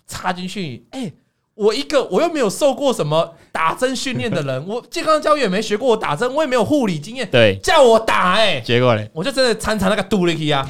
[0.07, 0.87] 插进去。
[0.91, 1.13] 哎、欸，
[1.53, 7.29] 我一个我又没有受过什么打针训练的人， 我健康教育也没学过我打针，我也没有护理经验。
[7.29, 10.65] 对，叫我打、欸，哎，结果嘞，我就真的参参那个杜力气啊。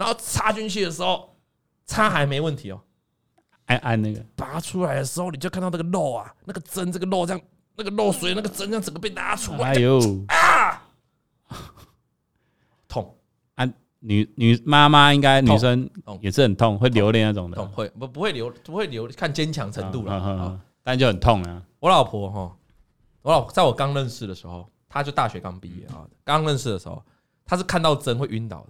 [0.00, 1.36] 然后插进去的时候，
[1.84, 2.80] 插还没问题哦、喔。
[3.66, 7.42] 按按那个拔出来的时候，你就看到那个肉啊，那个针，这个肉这样，
[7.76, 9.72] 那个漏水，那个针这样整个被拿出来。
[9.72, 10.82] 哎呦啊！
[12.88, 13.14] 痛。
[14.02, 15.86] 女女妈妈应该女生
[16.22, 17.56] 也是很痛，会流泪那种的。
[17.56, 20.58] 痛会不不会流不会流，看坚强程度了。
[20.82, 21.62] 但就很痛啊。
[21.78, 22.56] 我老婆哈，
[23.20, 27.04] 我老婆在我刚认识的时候，她就大学刚毕业啊，刚认识的时候，
[27.44, 28.68] 她是看到针会晕倒的。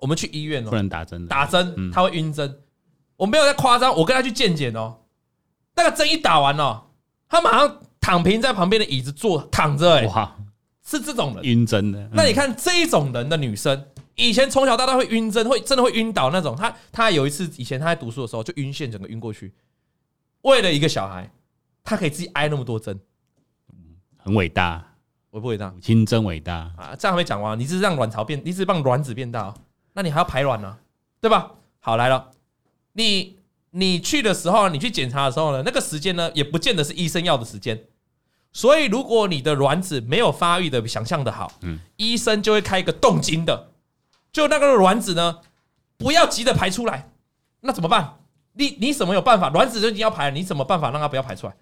[0.00, 2.62] 我们去医院哦，不能打针，打针他会晕针。
[3.16, 4.98] 我没有在夸张，我跟他去健检哦，
[5.74, 6.82] 那个针一打完哦，
[7.28, 10.36] 他马上躺平在旁边的椅子坐躺着，哎，哇，
[10.84, 12.08] 是这种人晕针的。
[12.12, 16.54] 那你看这一种人的女生，以前从小到大会晕针，会真的会晕倒那种。
[16.54, 19.54] 他他有一次以前他在读书的时候就晕线，整个晕过去，
[20.42, 21.30] 为了一个小孩，
[21.82, 23.00] 他可以自己挨那么多针，
[24.18, 24.92] 很伟大。
[25.30, 25.70] 伟不伟大？
[25.70, 26.96] 母亲真伟大啊！
[26.98, 29.52] 这样还没讲完，你是让卵巢变，你是让卵子变大，
[29.96, 30.76] 那你还要排卵呢，
[31.22, 31.52] 对吧？
[31.80, 32.30] 好，来了，
[32.92, 33.38] 你
[33.70, 37.82] 你去的时候，你去检查的时候呢，那个时间呢，也不见得是医生要的时间。
[38.52, 43.70] 所以，如果你的卵子没有发育的比想象的好，嗯，医生就会开一个动经的，
[44.30, 45.38] 就那个卵子呢，
[45.96, 47.08] 不要急着排出来，
[47.62, 48.18] 那怎么办？
[48.52, 49.48] 你你什么有办法？
[49.48, 51.54] 卵子就已经要排了，你怎么办法让它不要排出来？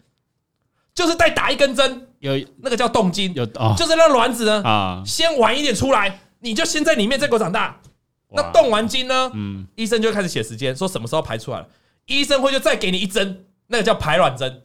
[0.92, 7.80] 就是再打一根针，有那个叫动经，有哦，就是让卵子呢啊，先晚一点出来，你就先在里面再给我长大。
[8.30, 11.68] 那动完筋呢，嗯，医生就开始写时间，说什么时候排出来了。
[12.06, 14.62] 医生会就再给你一针，那个叫排卵针。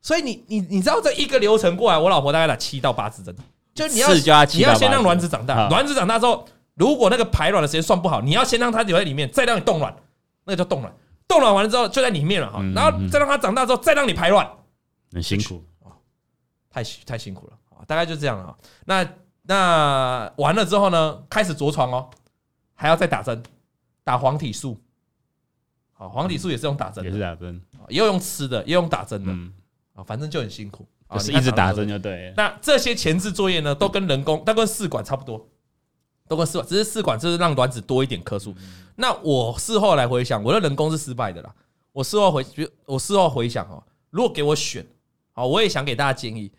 [0.00, 3.34] 所以你你你知道这一个流程过来，我老婆大概打七到八支针，
[3.74, 9.96] 就你要你要先让卵子长大，卵子长大之后，如果那个排卵的时间算不好，你要先让它留在里面，再让你冻卵，
[10.44, 10.94] 那个叫冻卵。
[11.26, 14.48] 冻卵完了之后就在里面了哈，然后再让它长大之后，再让你排卵。
[15.12, 15.90] 很辛苦啊，
[16.70, 17.82] 太太辛苦了啊！
[17.86, 18.54] 大概就这样啊。
[18.84, 19.04] 那
[19.42, 22.08] 那完了之后呢，开始着床哦，
[22.76, 23.42] 还要再打针，
[24.04, 24.80] 打黄体素。
[25.92, 29.32] 好，黄体素也是用打针，也是打针，也有用吃的，也有用打针的
[29.94, 30.04] 啊。
[30.04, 32.32] 反正就很辛苦就，是一直打针就对。
[32.36, 35.48] 那这些前置作业呢，都跟人工，都跟试管差不多，
[36.28, 38.54] 都跟试管，只是试管就是让卵子多一点颗数。
[38.94, 41.54] 那我事后来回想，我的人工是失败的啦。
[41.92, 42.44] 我事后回，
[42.84, 44.86] 我事后回想哦，如果给我选。
[45.32, 46.50] 好，我也想给大家建议，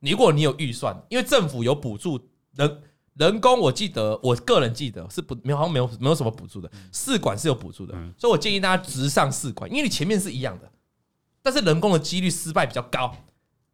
[0.00, 2.20] 如果你有预算，因为政府有补助
[2.56, 2.82] 人
[3.18, 10.70] 人工，我记得我个人记得是不没有好像没有没有什么补助的，试管是有补助的，所以我建议大家直上试管，因为你前面是一样的，
[11.42, 13.12] 但是人工的几率失败比较高，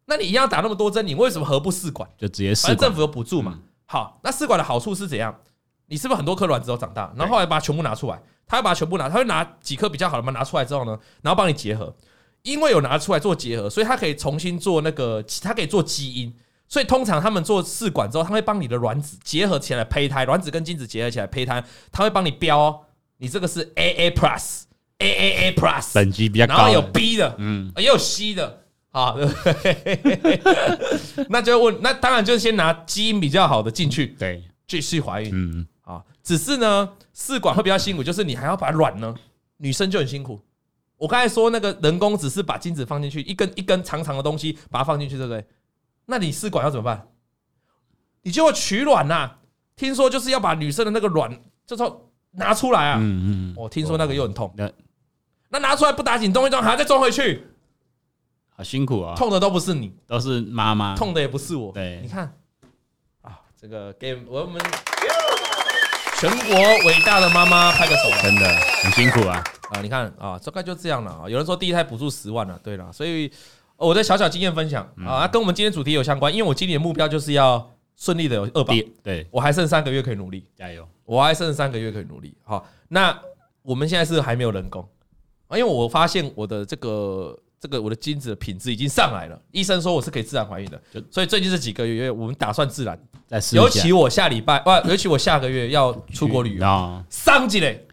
[0.05, 2.09] 那你一样打那么多针，你为什么何不试管？
[2.17, 3.59] 就直接试，反正政府有补助嘛。
[3.85, 5.39] 好，那试管的好处是怎样？
[5.85, 11.95] 你是不是很多颗卵子都长大，然后后来把它全部拿出来，他会把它全部拿，他会拿几颗比较好的嘛拿出来之后呢，然后帮你结合。
[12.41, 16.33] 因为有拿出来做结合，所以他可以重新做那个，他可以做基因。
[16.67, 22.85] 所以通常他们做试管之后，他会帮你的卵子结合起来胚胎，卵子跟精子结合起来胚胎，他会帮你标，
[23.17, 29.15] 你这个是 AA plus，AAA plus 等级比较高，然后有 B 的，嗯，也有 C 的啊。
[31.29, 36.03] 那就问，那当然就是先拿基因比较好的进去，对，继续怀孕，嗯啊。
[36.23, 39.13] 只是呢，试管会比较辛苦，就是你还要把卵呢，
[39.57, 40.41] 女生就很辛苦。
[40.97, 45.45] 我刚才说那个人工只是把精子放进去，一根一根长长的东西把它放进去，对不对？
[46.05, 47.07] 那你试管要怎么办？
[48.21, 49.31] 你就要取卵呐！
[49.75, 51.31] 听说就是要把女生的那个卵，
[51.67, 52.97] 就说拿出来啊！
[52.99, 54.51] 嗯嗯，我听说那个又很痛。
[55.49, 57.45] 那拿出来不打紧，动一动还要再装回去，
[58.55, 59.15] 好辛苦啊！
[59.15, 61.71] 痛的都不是你，都是妈妈，痛的也不是我。
[61.71, 62.33] 对，你看
[63.21, 64.59] 啊，这个给我们
[66.17, 68.47] 全国伟大的妈妈拍个手，真的
[68.81, 69.43] 很辛苦啊！
[69.69, 71.29] 啊，你看啊，大概就这样了啊。
[71.29, 73.31] 有人说第一胎补助十万了，对了，所以
[73.77, 76.33] 我的小小经验分享啊，跟我们今天主题有相关。
[76.33, 80.87] 因为我今年的目标就是要顺利的有二宝，对，我还剩三个月可以努力，加油！
[81.05, 82.33] 我还剩三个月可以努力。
[82.43, 83.17] 好，那
[83.61, 84.81] 我们现在是还没有人工
[85.47, 92.99] 啊，因为我发现我的这个这个我的精子的品质已经上来了，医生说我是可以自然怀孕的，所以最近这几个月我们打算自然。
[93.53, 97.85] 尤其我下礼拜，哇，尤其我下个月要出国旅游，上级嘞。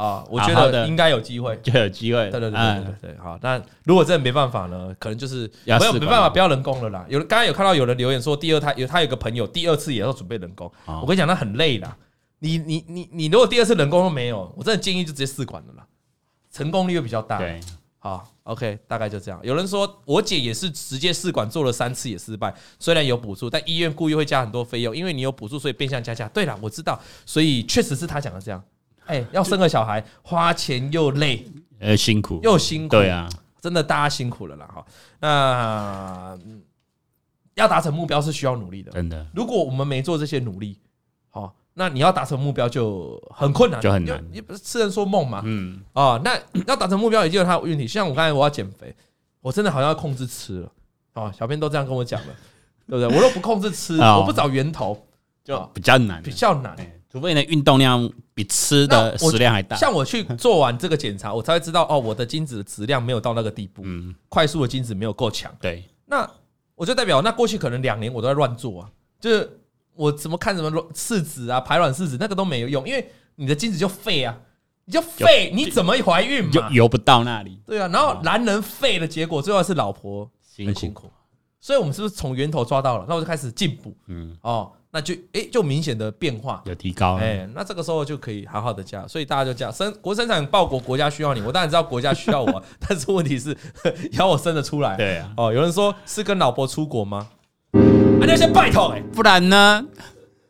[0.00, 2.30] 啊，我觉得应该有机会，就 有机会。
[2.30, 3.38] 对对对对对，好。
[3.42, 4.96] 那如果真的没办法呢？
[4.98, 7.04] 可能就是没有没办法，不要人工了啦。
[7.06, 10.72] 有刚刚有看到有人留言说，第二胎有他有个朋友第二次也要准备人工。
[10.86, 11.94] 我跟你讲，那很累啦。
[12.38, 15.84] 你你你你如果第二次人工都没有，我真的建议就直接试管了啦，
[16.50, 17.36] 成功率会比较大。
[17.36, 17.60] 对，
[17.98, 19.38] 好，OK，大概就这样。
[19.42, 26.26] 有人说我姐也是直接试管做了三次也失败，虽然有补助，但医院故意会加很多费用，因为你有补助，所以变相加价。
[26.28, 28.64] 对了，我知道，所以确实是他讲的这样。
[29.06, 31.44] 哎、欸，要生个小孩，花钱又累，
[31.78, 33.28] 呃，辛苦又辛苦，对啊，
[33.60, 34.86] 真的大家辛苦了啦哈。
[35.20, 36.38] 那
[37.54, 39.26] 要达成目标是需要努力的，真的。
[39.34, 40.78] 如果我们没做这些努力，
[41.28, 44.24] 好，那你要达成目标就很困难，就很难。
[44.32, 45.42] 你不是痴人说梦嘛？
[45.44, 47.86] 嗯啊，那要达成目标，也就有它的问题。
[47.86, 48.94] 像我刚才我要减肥，
[49.40, 50.72] 我真的好像要控制吃了
[51.14, 51.32] 啊。
[51.32, 52.28] 小编都这样跟我讲了，
[52.86, 53.16] 对不对？
[53.16, 55.06] 我都不控制吃，我不找源头，
[55.44, 56.76] 就比较难，比较难。
[57.10, 58.08] 除非你的运动量
[58.42, 65.84] 比吃的食量还大，像我去做完这个检查， 我才会知道哦，我的精子的质量没有到那个地步，嗯，快速的精子没有够强，对。
[66.06, 66.28] 那
[66.74, 69.60] 我就代表那过去可能两年我都在乱做啊，就是
[69.94, 74.36] 我怎么看什么试纸啊、排卵试纸那个都没有用，因为你的精子就废啊，
[74.86, 76.50] 你就废，你怎么怀孕嘛？
[76.50, 77.60] 就游不到那里。
[77.66, 81.10] 对啊，然后男人废的结果，最后是老婆很辛苦。
[81.60, 83.04] 所以我们是不是从源头抓到了？
[83.06, 89.06] 那我就开始进步，嗯，哦，那就哎，就明显的变化有提高，哎，那这个时候就可以好好的加。
[89.06, 91.40] 所以大家就加生国生产报国，国家需要你。
[91.42, 93.56] 我当然知道国家需要我， 但是问题是
[94.12, 94.96] 要我生得出来。
[94.96, 97.28] 对啊，哦，有人说是跟老婆出国吗？
[97.72, 97.78] 啊，
[98.22, 99.86] 你要先拜托哎，不然呢？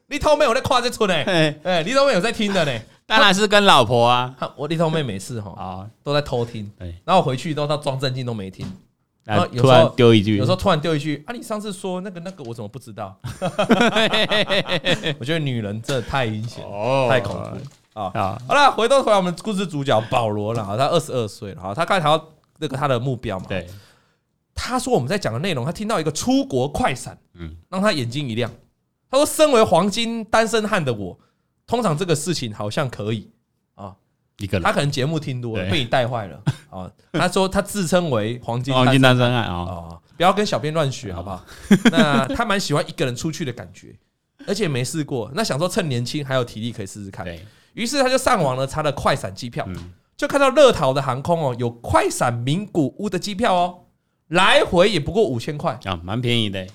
[0.07, 1.15] 你头妹有在夸这出呢？
[1.15, 2.73] 哎，你头妹有在听的呢？
[3.07, 4.35] 当然是跟老婆啊。
[4.57, 6.71] 我你头妹每次哈啊都在偷听，
[7.05, 8.67] 然后回去都到装正经都没听。
[9.25, 11.33] 然后突然丢一句，有时候突然丢一句啊！
[11.33, 13.19] 你上次说那个那个，我怎么不知道？
[15.19, 16.65] 我觉得女人真的太阴险，
[17.09, 18.11] 太恐怖啊！
[18.49, 22.29] 好了，回到回来，我们故事主角保罗了，他二十二岁了，他刚才谈到
[22.59, 23.45] 那个他的目标嘛。
[23.49, 23.67] 对，
[24.55, 28.51] 他说我们在讲的内容，他听到一个出国快闪，嗯，让他眼睛一亮。
[29.11, 31.19] 他说：“身为黄金单身汉的我，
[31.67, 33.29] 通常这个事情好像可以。”
[34.41, 36.43] 一个人，他可能节目听多了，被你带坏了。
[36.71, 36.91] 啊！
[37.13, 41.45] 他说他自称为黄金黄金单身汉啊，不要跟小编乱学好不好？
[41.93, 43.95] 那他蛮喜欢一个人出去的感觉，
[44.47, 47.27] 而且没试过，那想说趁年轻还有体力可以试试看。
[47.75, 49.67] 于是他就上网了查了快闪机票，
[50.17, 53.79] 就看到乐桃的航空哦，有快闪名古屋的机票哦，
[54.29, 55.79] 来回也不过五千块。
[55.85, 56.67] 啊，蛮便宜的，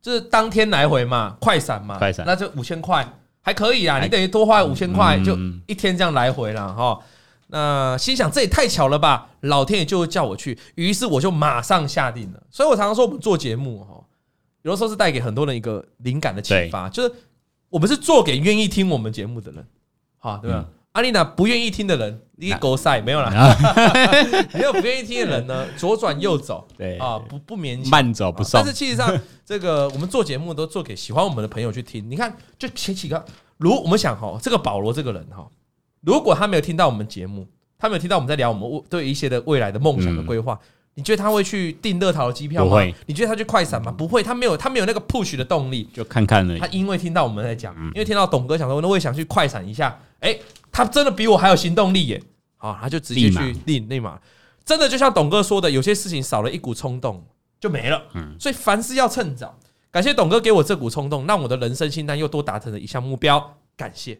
[0.00, 2.24] 就是当天来回嘛，快闪嘛，快闪。
[2.26, 3.06] 那就五千块。
[3.42, 6.98] 还可以啊，你等于多花五千块，就一天这样来回了哈。
[7.48, 12.42] 那心想这也太巧了吧，老天爷就会叫我去，于是我就马上下定了。
[12.50, 14.02] 所以我常常说，我们做节目哈，
[14.62, 17.12] 有的时候是带给很多人一个灵感的启发，就是
[17.68, 19.66] 我们是做给愿意听我们节目的人，
[20.18, 20.66] 哈，对吧？
[20.92, 23.30] 阿丽娜不愿意听的人，你狗赛没有了。
[24.52, 28.60] 没有不愿意听的人呢， 左转右走，对啊，不不勉强，慢走不送。
[28.60, 32.04] 但是其实上，这个我们做节目都做给喜欢我们的朋友去听。
[32.10, 33.24] 你看，就前几个，
[33.56, 35.48] 如我们想哈，这个保罗这个人哈，
[36.02, 37.46] 如果他没有听到我们节目，
[37.78, 40.58] 他没有听到我们在聊我们对一些的未来的梦想的规划。
[40.94, 42.82] 你觉得他会去订乐桃的机票吗？
[43.06, 43.90] 你觉得他去快闪吗？
[43.90, 45.88] 不会，他没有，他没有那个 push 的动力。
[45.94, 46.60] 就看看而已。
[46.60, 49.98] 他因为听到我们在讲，因为听到董哥想说，那我也想去快闪一下。
[50.22, 50.36] 哎，
[50.72, 52.22] 他真的比我还有行动力耶！
[52.56, 54.18] 啊，他就直接去立立马。
[54.64, 57.24] 真的就像董哥说的，有些事情少了一股冲动
[57.60, 58.02] 就没了。
[58.14, 58.34] 嗯。
[58.40, 59.58] 所以凡事要趁早。
[59.90, 63.58] 感谢董哥给我这股冲动，让我的人生清单又多达成了一项目标。
[63.76, 64.18] 感谢。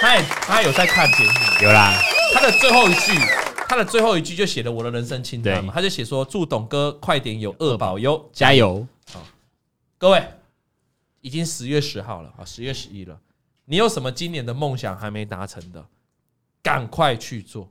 [0.00, 1.94] 他也他有在看节目，有啦。
[2.34, 3.12] 他的最后一句。
[3.68, 8.84] 他的最后一句就写了我的人生清单嘛，他就写说祝董哥快点有二宝哟，加油！
[9.12, 9.22] 好，
[9.96, 10.20] 各位，
[11.20, 13.16] 已经十月十号了啊，十月十一了，
[13.70, 15.86] 你有什么今年的梦想还没达成的，
[16.60, 17.70] 赶快去做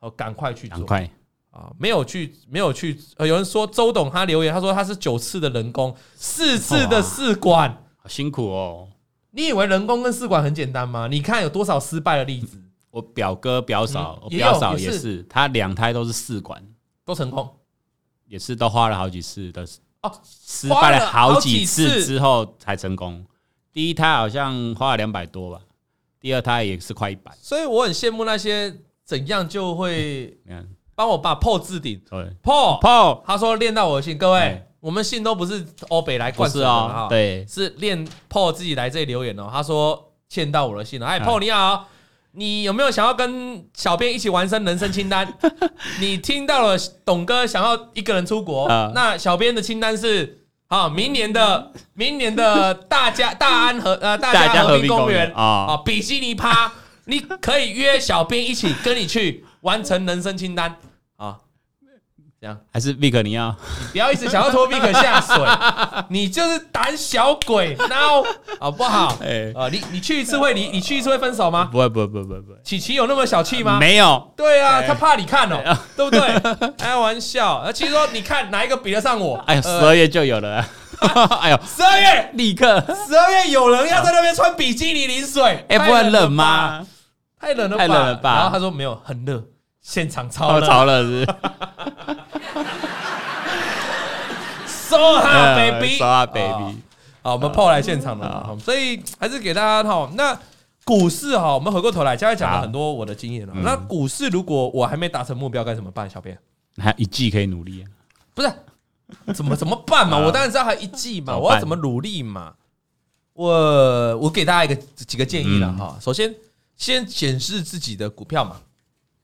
[0.00, 1.10] 哦，赶快去做，赶快
[1.50, 1.72] 啊！
[1.78, 8.90] 没有去，没有去，呃，有人说周董他留言，他说他是九次的人工，四次的试管，好辛苦哦。
[9.30, 11.08] 你以为人工跟试管很简单吗？
[11.10, 12.62] 你看有多少失败的例子。
[12.90, 16.62] 我表哥表嫂，我表嫂也是，他两胎都是试管，
[17.06, 17.56] 都成功，
[18.26, 19.66] 也是都花了好几次的
[20.02, 23.24] 哦，失败了好几次之后才成功。
[23.72, 25.60] 第一胎好像花了两百多吧，
[26.20, 27.32] 第二胎也是快一百。
[27.40, 30.36] 所以我很羡慕那些怎样就会
[30.94, 39.48] 帮我把 PO 置顶，PO PO，他说练到我的信，各位，我们信都不是欧北来灌输的，对，是练 PO 自己来这里留言哦。
[39.50, 41.88] 他说欠到我的信了， 哎，PO 你好。
[42.34, 45.30] 你有没有想要跟小编一起完成人生清单？
[46.00, 50.41] 你听到了董哥想要一个人出国，那小编的清单是
[50.72, 56.72] 好，明年的明年的大家 大安和呃大家和平公园啊，比基尼趴，
[57.04, 60.74] 你可以约小编一起跟你去完成人生清单。
[62.42, 63.54] 这样还是 Vick 你要？
[63.78, 65.36] 你不要一直想要拖 Vick 下水，
[66.10, 68.24] 你就是胆小鬼，no
[68.58, 69.16] 好不好？
[69.22, 71.68] 哎啊，你你去一次会你你去一次会分手吗？
[71.70, 72.58] 不会不会不会不会。
[72.64, 73.78] 琪琪有那么小气吗？
[73.78, 74.32] 没有。
[74.36, 76.72] 对啊，他怕你看哦，对不对？
[76.76, 77.58] 开玩笑。
[77.58, 79.36] 啊，其实说你看哪一个比得上我？
[79.46, 80.66] 哎呀，十二月就有了。
[81.42, 86.84] 哎呦，十二月立刻，十二月有人要在那边穿比基尼淋水，哎，不会冷吗？
[87.40, 88.34] 太冷了，太冷了吧？
[88.34, 89.40] 然后他说没有，很热，
[89.82, 91.26] 现场超热，超热是。
[94.66, 96.78] 说哈 baby，说哈 baby，
[97.22, 100.10] 好，我们砲来现场了，所以还是给大家哈。
[100.14, 100.38] 那
[100.84, 103.52] 股市哈，我们回过头来，刚才讲了很多我的经验了。
[103.62, 106.08] 那股市如果我还没达成目标，该怎么办？
[106.08, 106.38] 小编
[106.78, 107.84] 还有一季可以努力，
[108.34, 108.52] 不是？
[109.34, 110.16] 怎么怎么办嘛？
[110.18, 112.54] 我当然知道还有一季嘛，我要怎么努力嘛？
[113.34, 115.96] 我我给大家一个几个建议了哈。
[116.00, 116.34] 首先，
[116.76, 118.56] 先检视自己的股票嘛，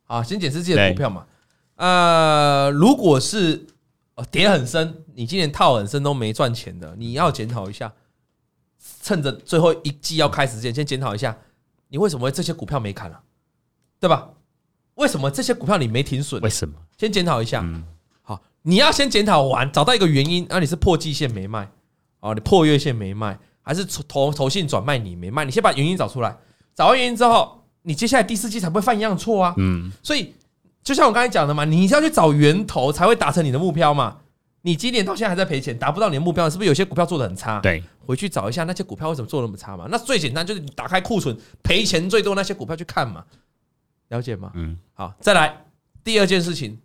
[0.09, 1.25] 啊，先检视自己的股票嘛。
[1.77, 3.65] 呃，如果是
[4.17, 7.93] 哦，跌很深，你今年套很深都没赚钱的，你要检讨一下。
[9.03, 11.37] 趁着最后一季要开始之前，先检讨一下，
[11.89, 13.21] 你为什么这些股票没砍了，
[14.01, 14.31] 对吧？
[14.95, 16.43] 为什么这些股票你没停损？
[16.43, 16.75] 为什么？
[16.97, 17.65] 先检讨一下。
[18.23, 20.45] 好，你要先检讨完，找到一个原因。
[20.51, 21.71] 啊，你是破季线没卖，
[22.21, 25.45] 哦，你破月线没卖，还是投投信转卖你没卖？
[25.45, 26.37] 你先把原因找出来。
[26.75, 27.58] 找完原因之后，
[27.89, 29.55] 你接下来第四季才不会犯一样错啊。
[29.57, 29.91] 嗯。
[30.03, 30.33] 所以。
[30.85, 34.21] 就像我刚才讲的嘛，你是要去找源头才会达成你的目标嘛。
[34.63, 37.61] 你今年到现在还在赔钱，达不到你的目标，是不是有些股票做的很差？
[37.61, 39.87] 对，回去找一下那些股票为什么做那么差嘛。
[39.91, 43.23] 那最简单就是你打开库存赔钱最多那些股票去看嘛，
[44.09, 44.51] 了解吗？
[44.55, 45.63] 嗯，好，再来
[46.03, 46.79] 第二件事情，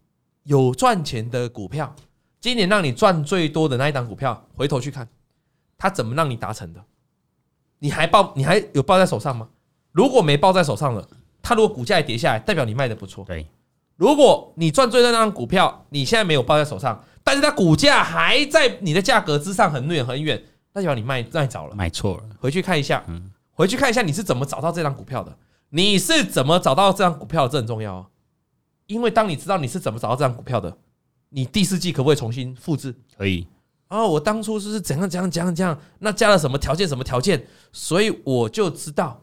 [0.43, 1.95] 有赚钱的股票，
[2.41, 5.07] 今年让你赚最多的那一档股票，回头去看
[5.77, 6.83] 它怎么让你达成的，
[7.79, 9.47] 你还抱你还有抱在手上吗？
[9.93, 11.07] 如果没抱在手上了，
[11.41, 13.23] 它如果股价也跌下来，代表你卖的不错。
[13.23, 13.47] 对。
[13.95, 22.23] 如果你赚最多那张股票，你现在没有抱在手上，但是它股价还在你的价格之上很远很远，那就要你卖卖早了，买错了。
[22.39, 23.05] 回去看一下，
[23.51, 25.37] 回去看一下你是怎么找到这张股票的，
[25.69, 28.07] 你是怎么找到这张股票的，这很重要哦。
[28.87, 30.75] 因为当你知道你是怎么找到这张股票的，
[31.29, 32.93] 你第四季可不可以重新复制？
[33.15, 33.47] 可以。
[33.89, 39.22] 哦，我当初是怎样怎样怎样怎样，那加了什么条件什么条件，所以我就知道，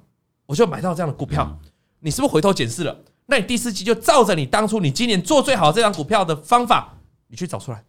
[0.51, 1.57] 我就买到这样的股票。
[2.01, 3.05] 你是不是回头检视了？
[3.27, 6.99] 那你第四季就照着你当初你今年做最好这张股票的方法，
[7.29, 7.85] 你去找出来，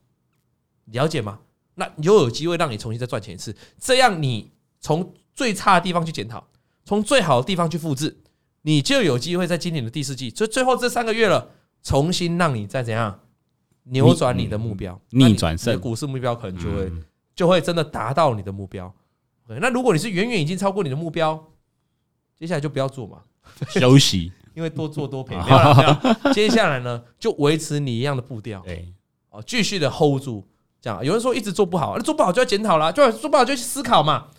[0.85, 1.39] 了解吗？
[1.73, 3.55] 那又有机会让你重新再赚钱一次。
[3.79, 6.45] 这样你从最差的地方去检讨，
[6.85, 8.15] 从最好的地方去复制，
[8.61, 11.49] 你就有机会在今年的第四季，就最后这三个月了，
[11.81, 13.19] 重新让你再怎样
[13.85, 16.91] 扭转你的目标，逆转胜，股市目标可能就会
[17.33, 18.93] 就会真的达到你的目标。
[19.47, 21.50] 那如果你是远远已经超过你的目标，
[22.41, 23.19] 接下来就不要做嘛，
[23.69, 24.31] 休息。
[24.55, 26.33] 因为多做多赔，没有了，没有。
[26.33, 28.91] 接下来呢，就维持你一样的步调，对，
[29.29, 30.43] 哦，继续的 hold 住。
[30.81, 34.29] 这样，有人说一直做不好，那做不好就要检讨了，就做不好就去思考嘛。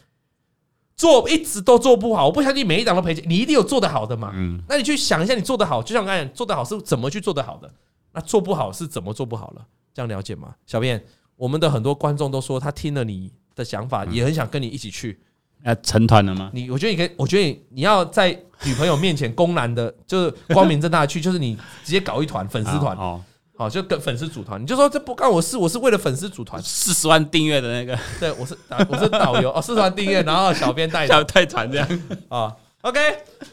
[0.97, 4.33] 做一直都做不好，我不相信每一档都赔钱，你一定有做得好的嘛。
[4.35, 7.73] 嗯，那你去想一下，你做得好，就像我刚才讲，做得好是怎么去做得好的？
[8.13, 9.65] 那做不好是怎么做不好了？
[9.95, 10.57] 这样了解吗？
[10.67, 11.03] 小编，
[11.37, 15.23] 我们的很多观众都说，他听了你的想法，也很想跟你一起去。
[15.65, 16.51] 要成团了吗？
[16.53, 18.31] 你我觉得你可以，我觉得你你要在
[18.65, 23.21] 女朋友面前公然的， 就是光明正大的去，就是你直接搞一团粉丝团，哦，
[23.57, 28.57] 好，就跟粉丝组团，你就说这不干我事，我是为了粉丝组团，四十万订阅的那个，对，我是
[28.89, 32.03] 我是导游哦，四十万订阅，然后小编带小带团这样。
[32.29, 32.99] 啊， OK，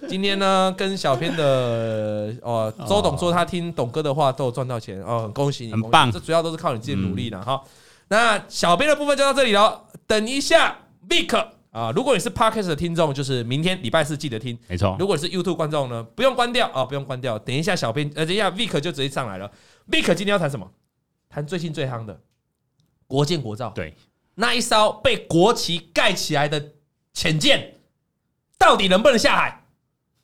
[0.08, 7.62] 今天呢跟小编的哦周董说他听董哥的话都有赚到钱哦，很恭喜你，很棒，这主要都是靠你自己努力的哈。
[8.08, 11.46] 那小编的部分就到这里了，等一下 Vic。
[11.80, 14.98] 啊，如果你是 Podcast 的听众，就是明天礼拜四记得听，没错。
[15.00, 17.40] 如果你是 YouTube 观众呢，不用关掉啊，不用关掉。
[17.40, 19.50] 等一下，小编呃，等一下 Vic 就直接上来了。
[19.90, 20.70] Vic 今天要谈什么？
[21.30, 22.20] 谈最近最夯的
[23.08, 23.70] 国建国造。
[23.70, 23.96] 对，
[24.36, 26.74] 那一艘被国旗盖起来的
[27.14, 27.76] 潜舰，
[28.58, 29.64] 到底能不能下海？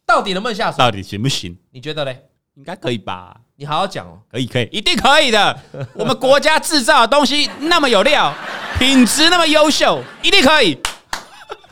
[0.05, 0.77] 到底能不能下水？
[0.77, 1.57] 到底行不行？
[1.71, 2.27] 你觉得嘞？
[2.55, 3.39] 应该可以吧？
[3.55, 4.19] 你好好讲哦。
[4.29, 5.57] 可以，可以，一定可以的。
[5.93, 8.33] 我们国家制造的东西那么有料，
[8.77, 10.77] 品质那么优秀，一定可以。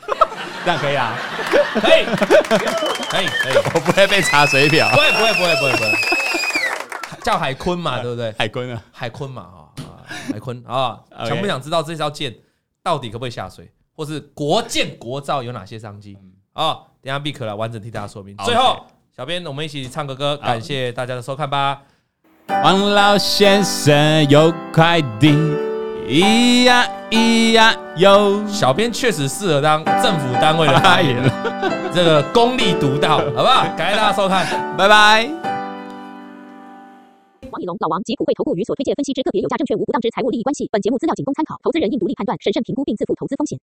[0.64, 1.14] 这样可以啊，
[1.74, 8.34] 可以，可以，可以， 我不会被查水表，不会，不会，不会，不会，不会，叫海坤嘛， 对不对？
[8.38, 9.72] 海坤啊，海坤嘛，哈，
[10.32, 12.34] 海坤啊，想不想知道这艘舰
[12.82, 16.16] 到底可不可以下水，或是国舰国造有哪些商机？
[16.54, 18.36] 啊，等下 Vic 来完整替大家说明。
[18.38, 18.86] 最后，
[19.16, 21.82] 小编，我们一起唱个歌，感谢大家的收看吧。
[22.48, 25.73] 王老先生有块地。
[26.06, 31.30] 咿呀咿呀哟，小编确实适合当政府单位的发言人，
[31.94, 33.64] 这个功力独到， 好不好？
[33.76, 34.46] 感谢大家收看，
[34.76, 35.28] 拜拜。
[37.50, 40.68] 王以龙、老王及普惠投顾与所推荐分析之个别有价证券无不当之财务利益关系。
[40.72, 43.58] 本节目资料仅供参考，投资人应独立判断、审慎评估并自负投资风险。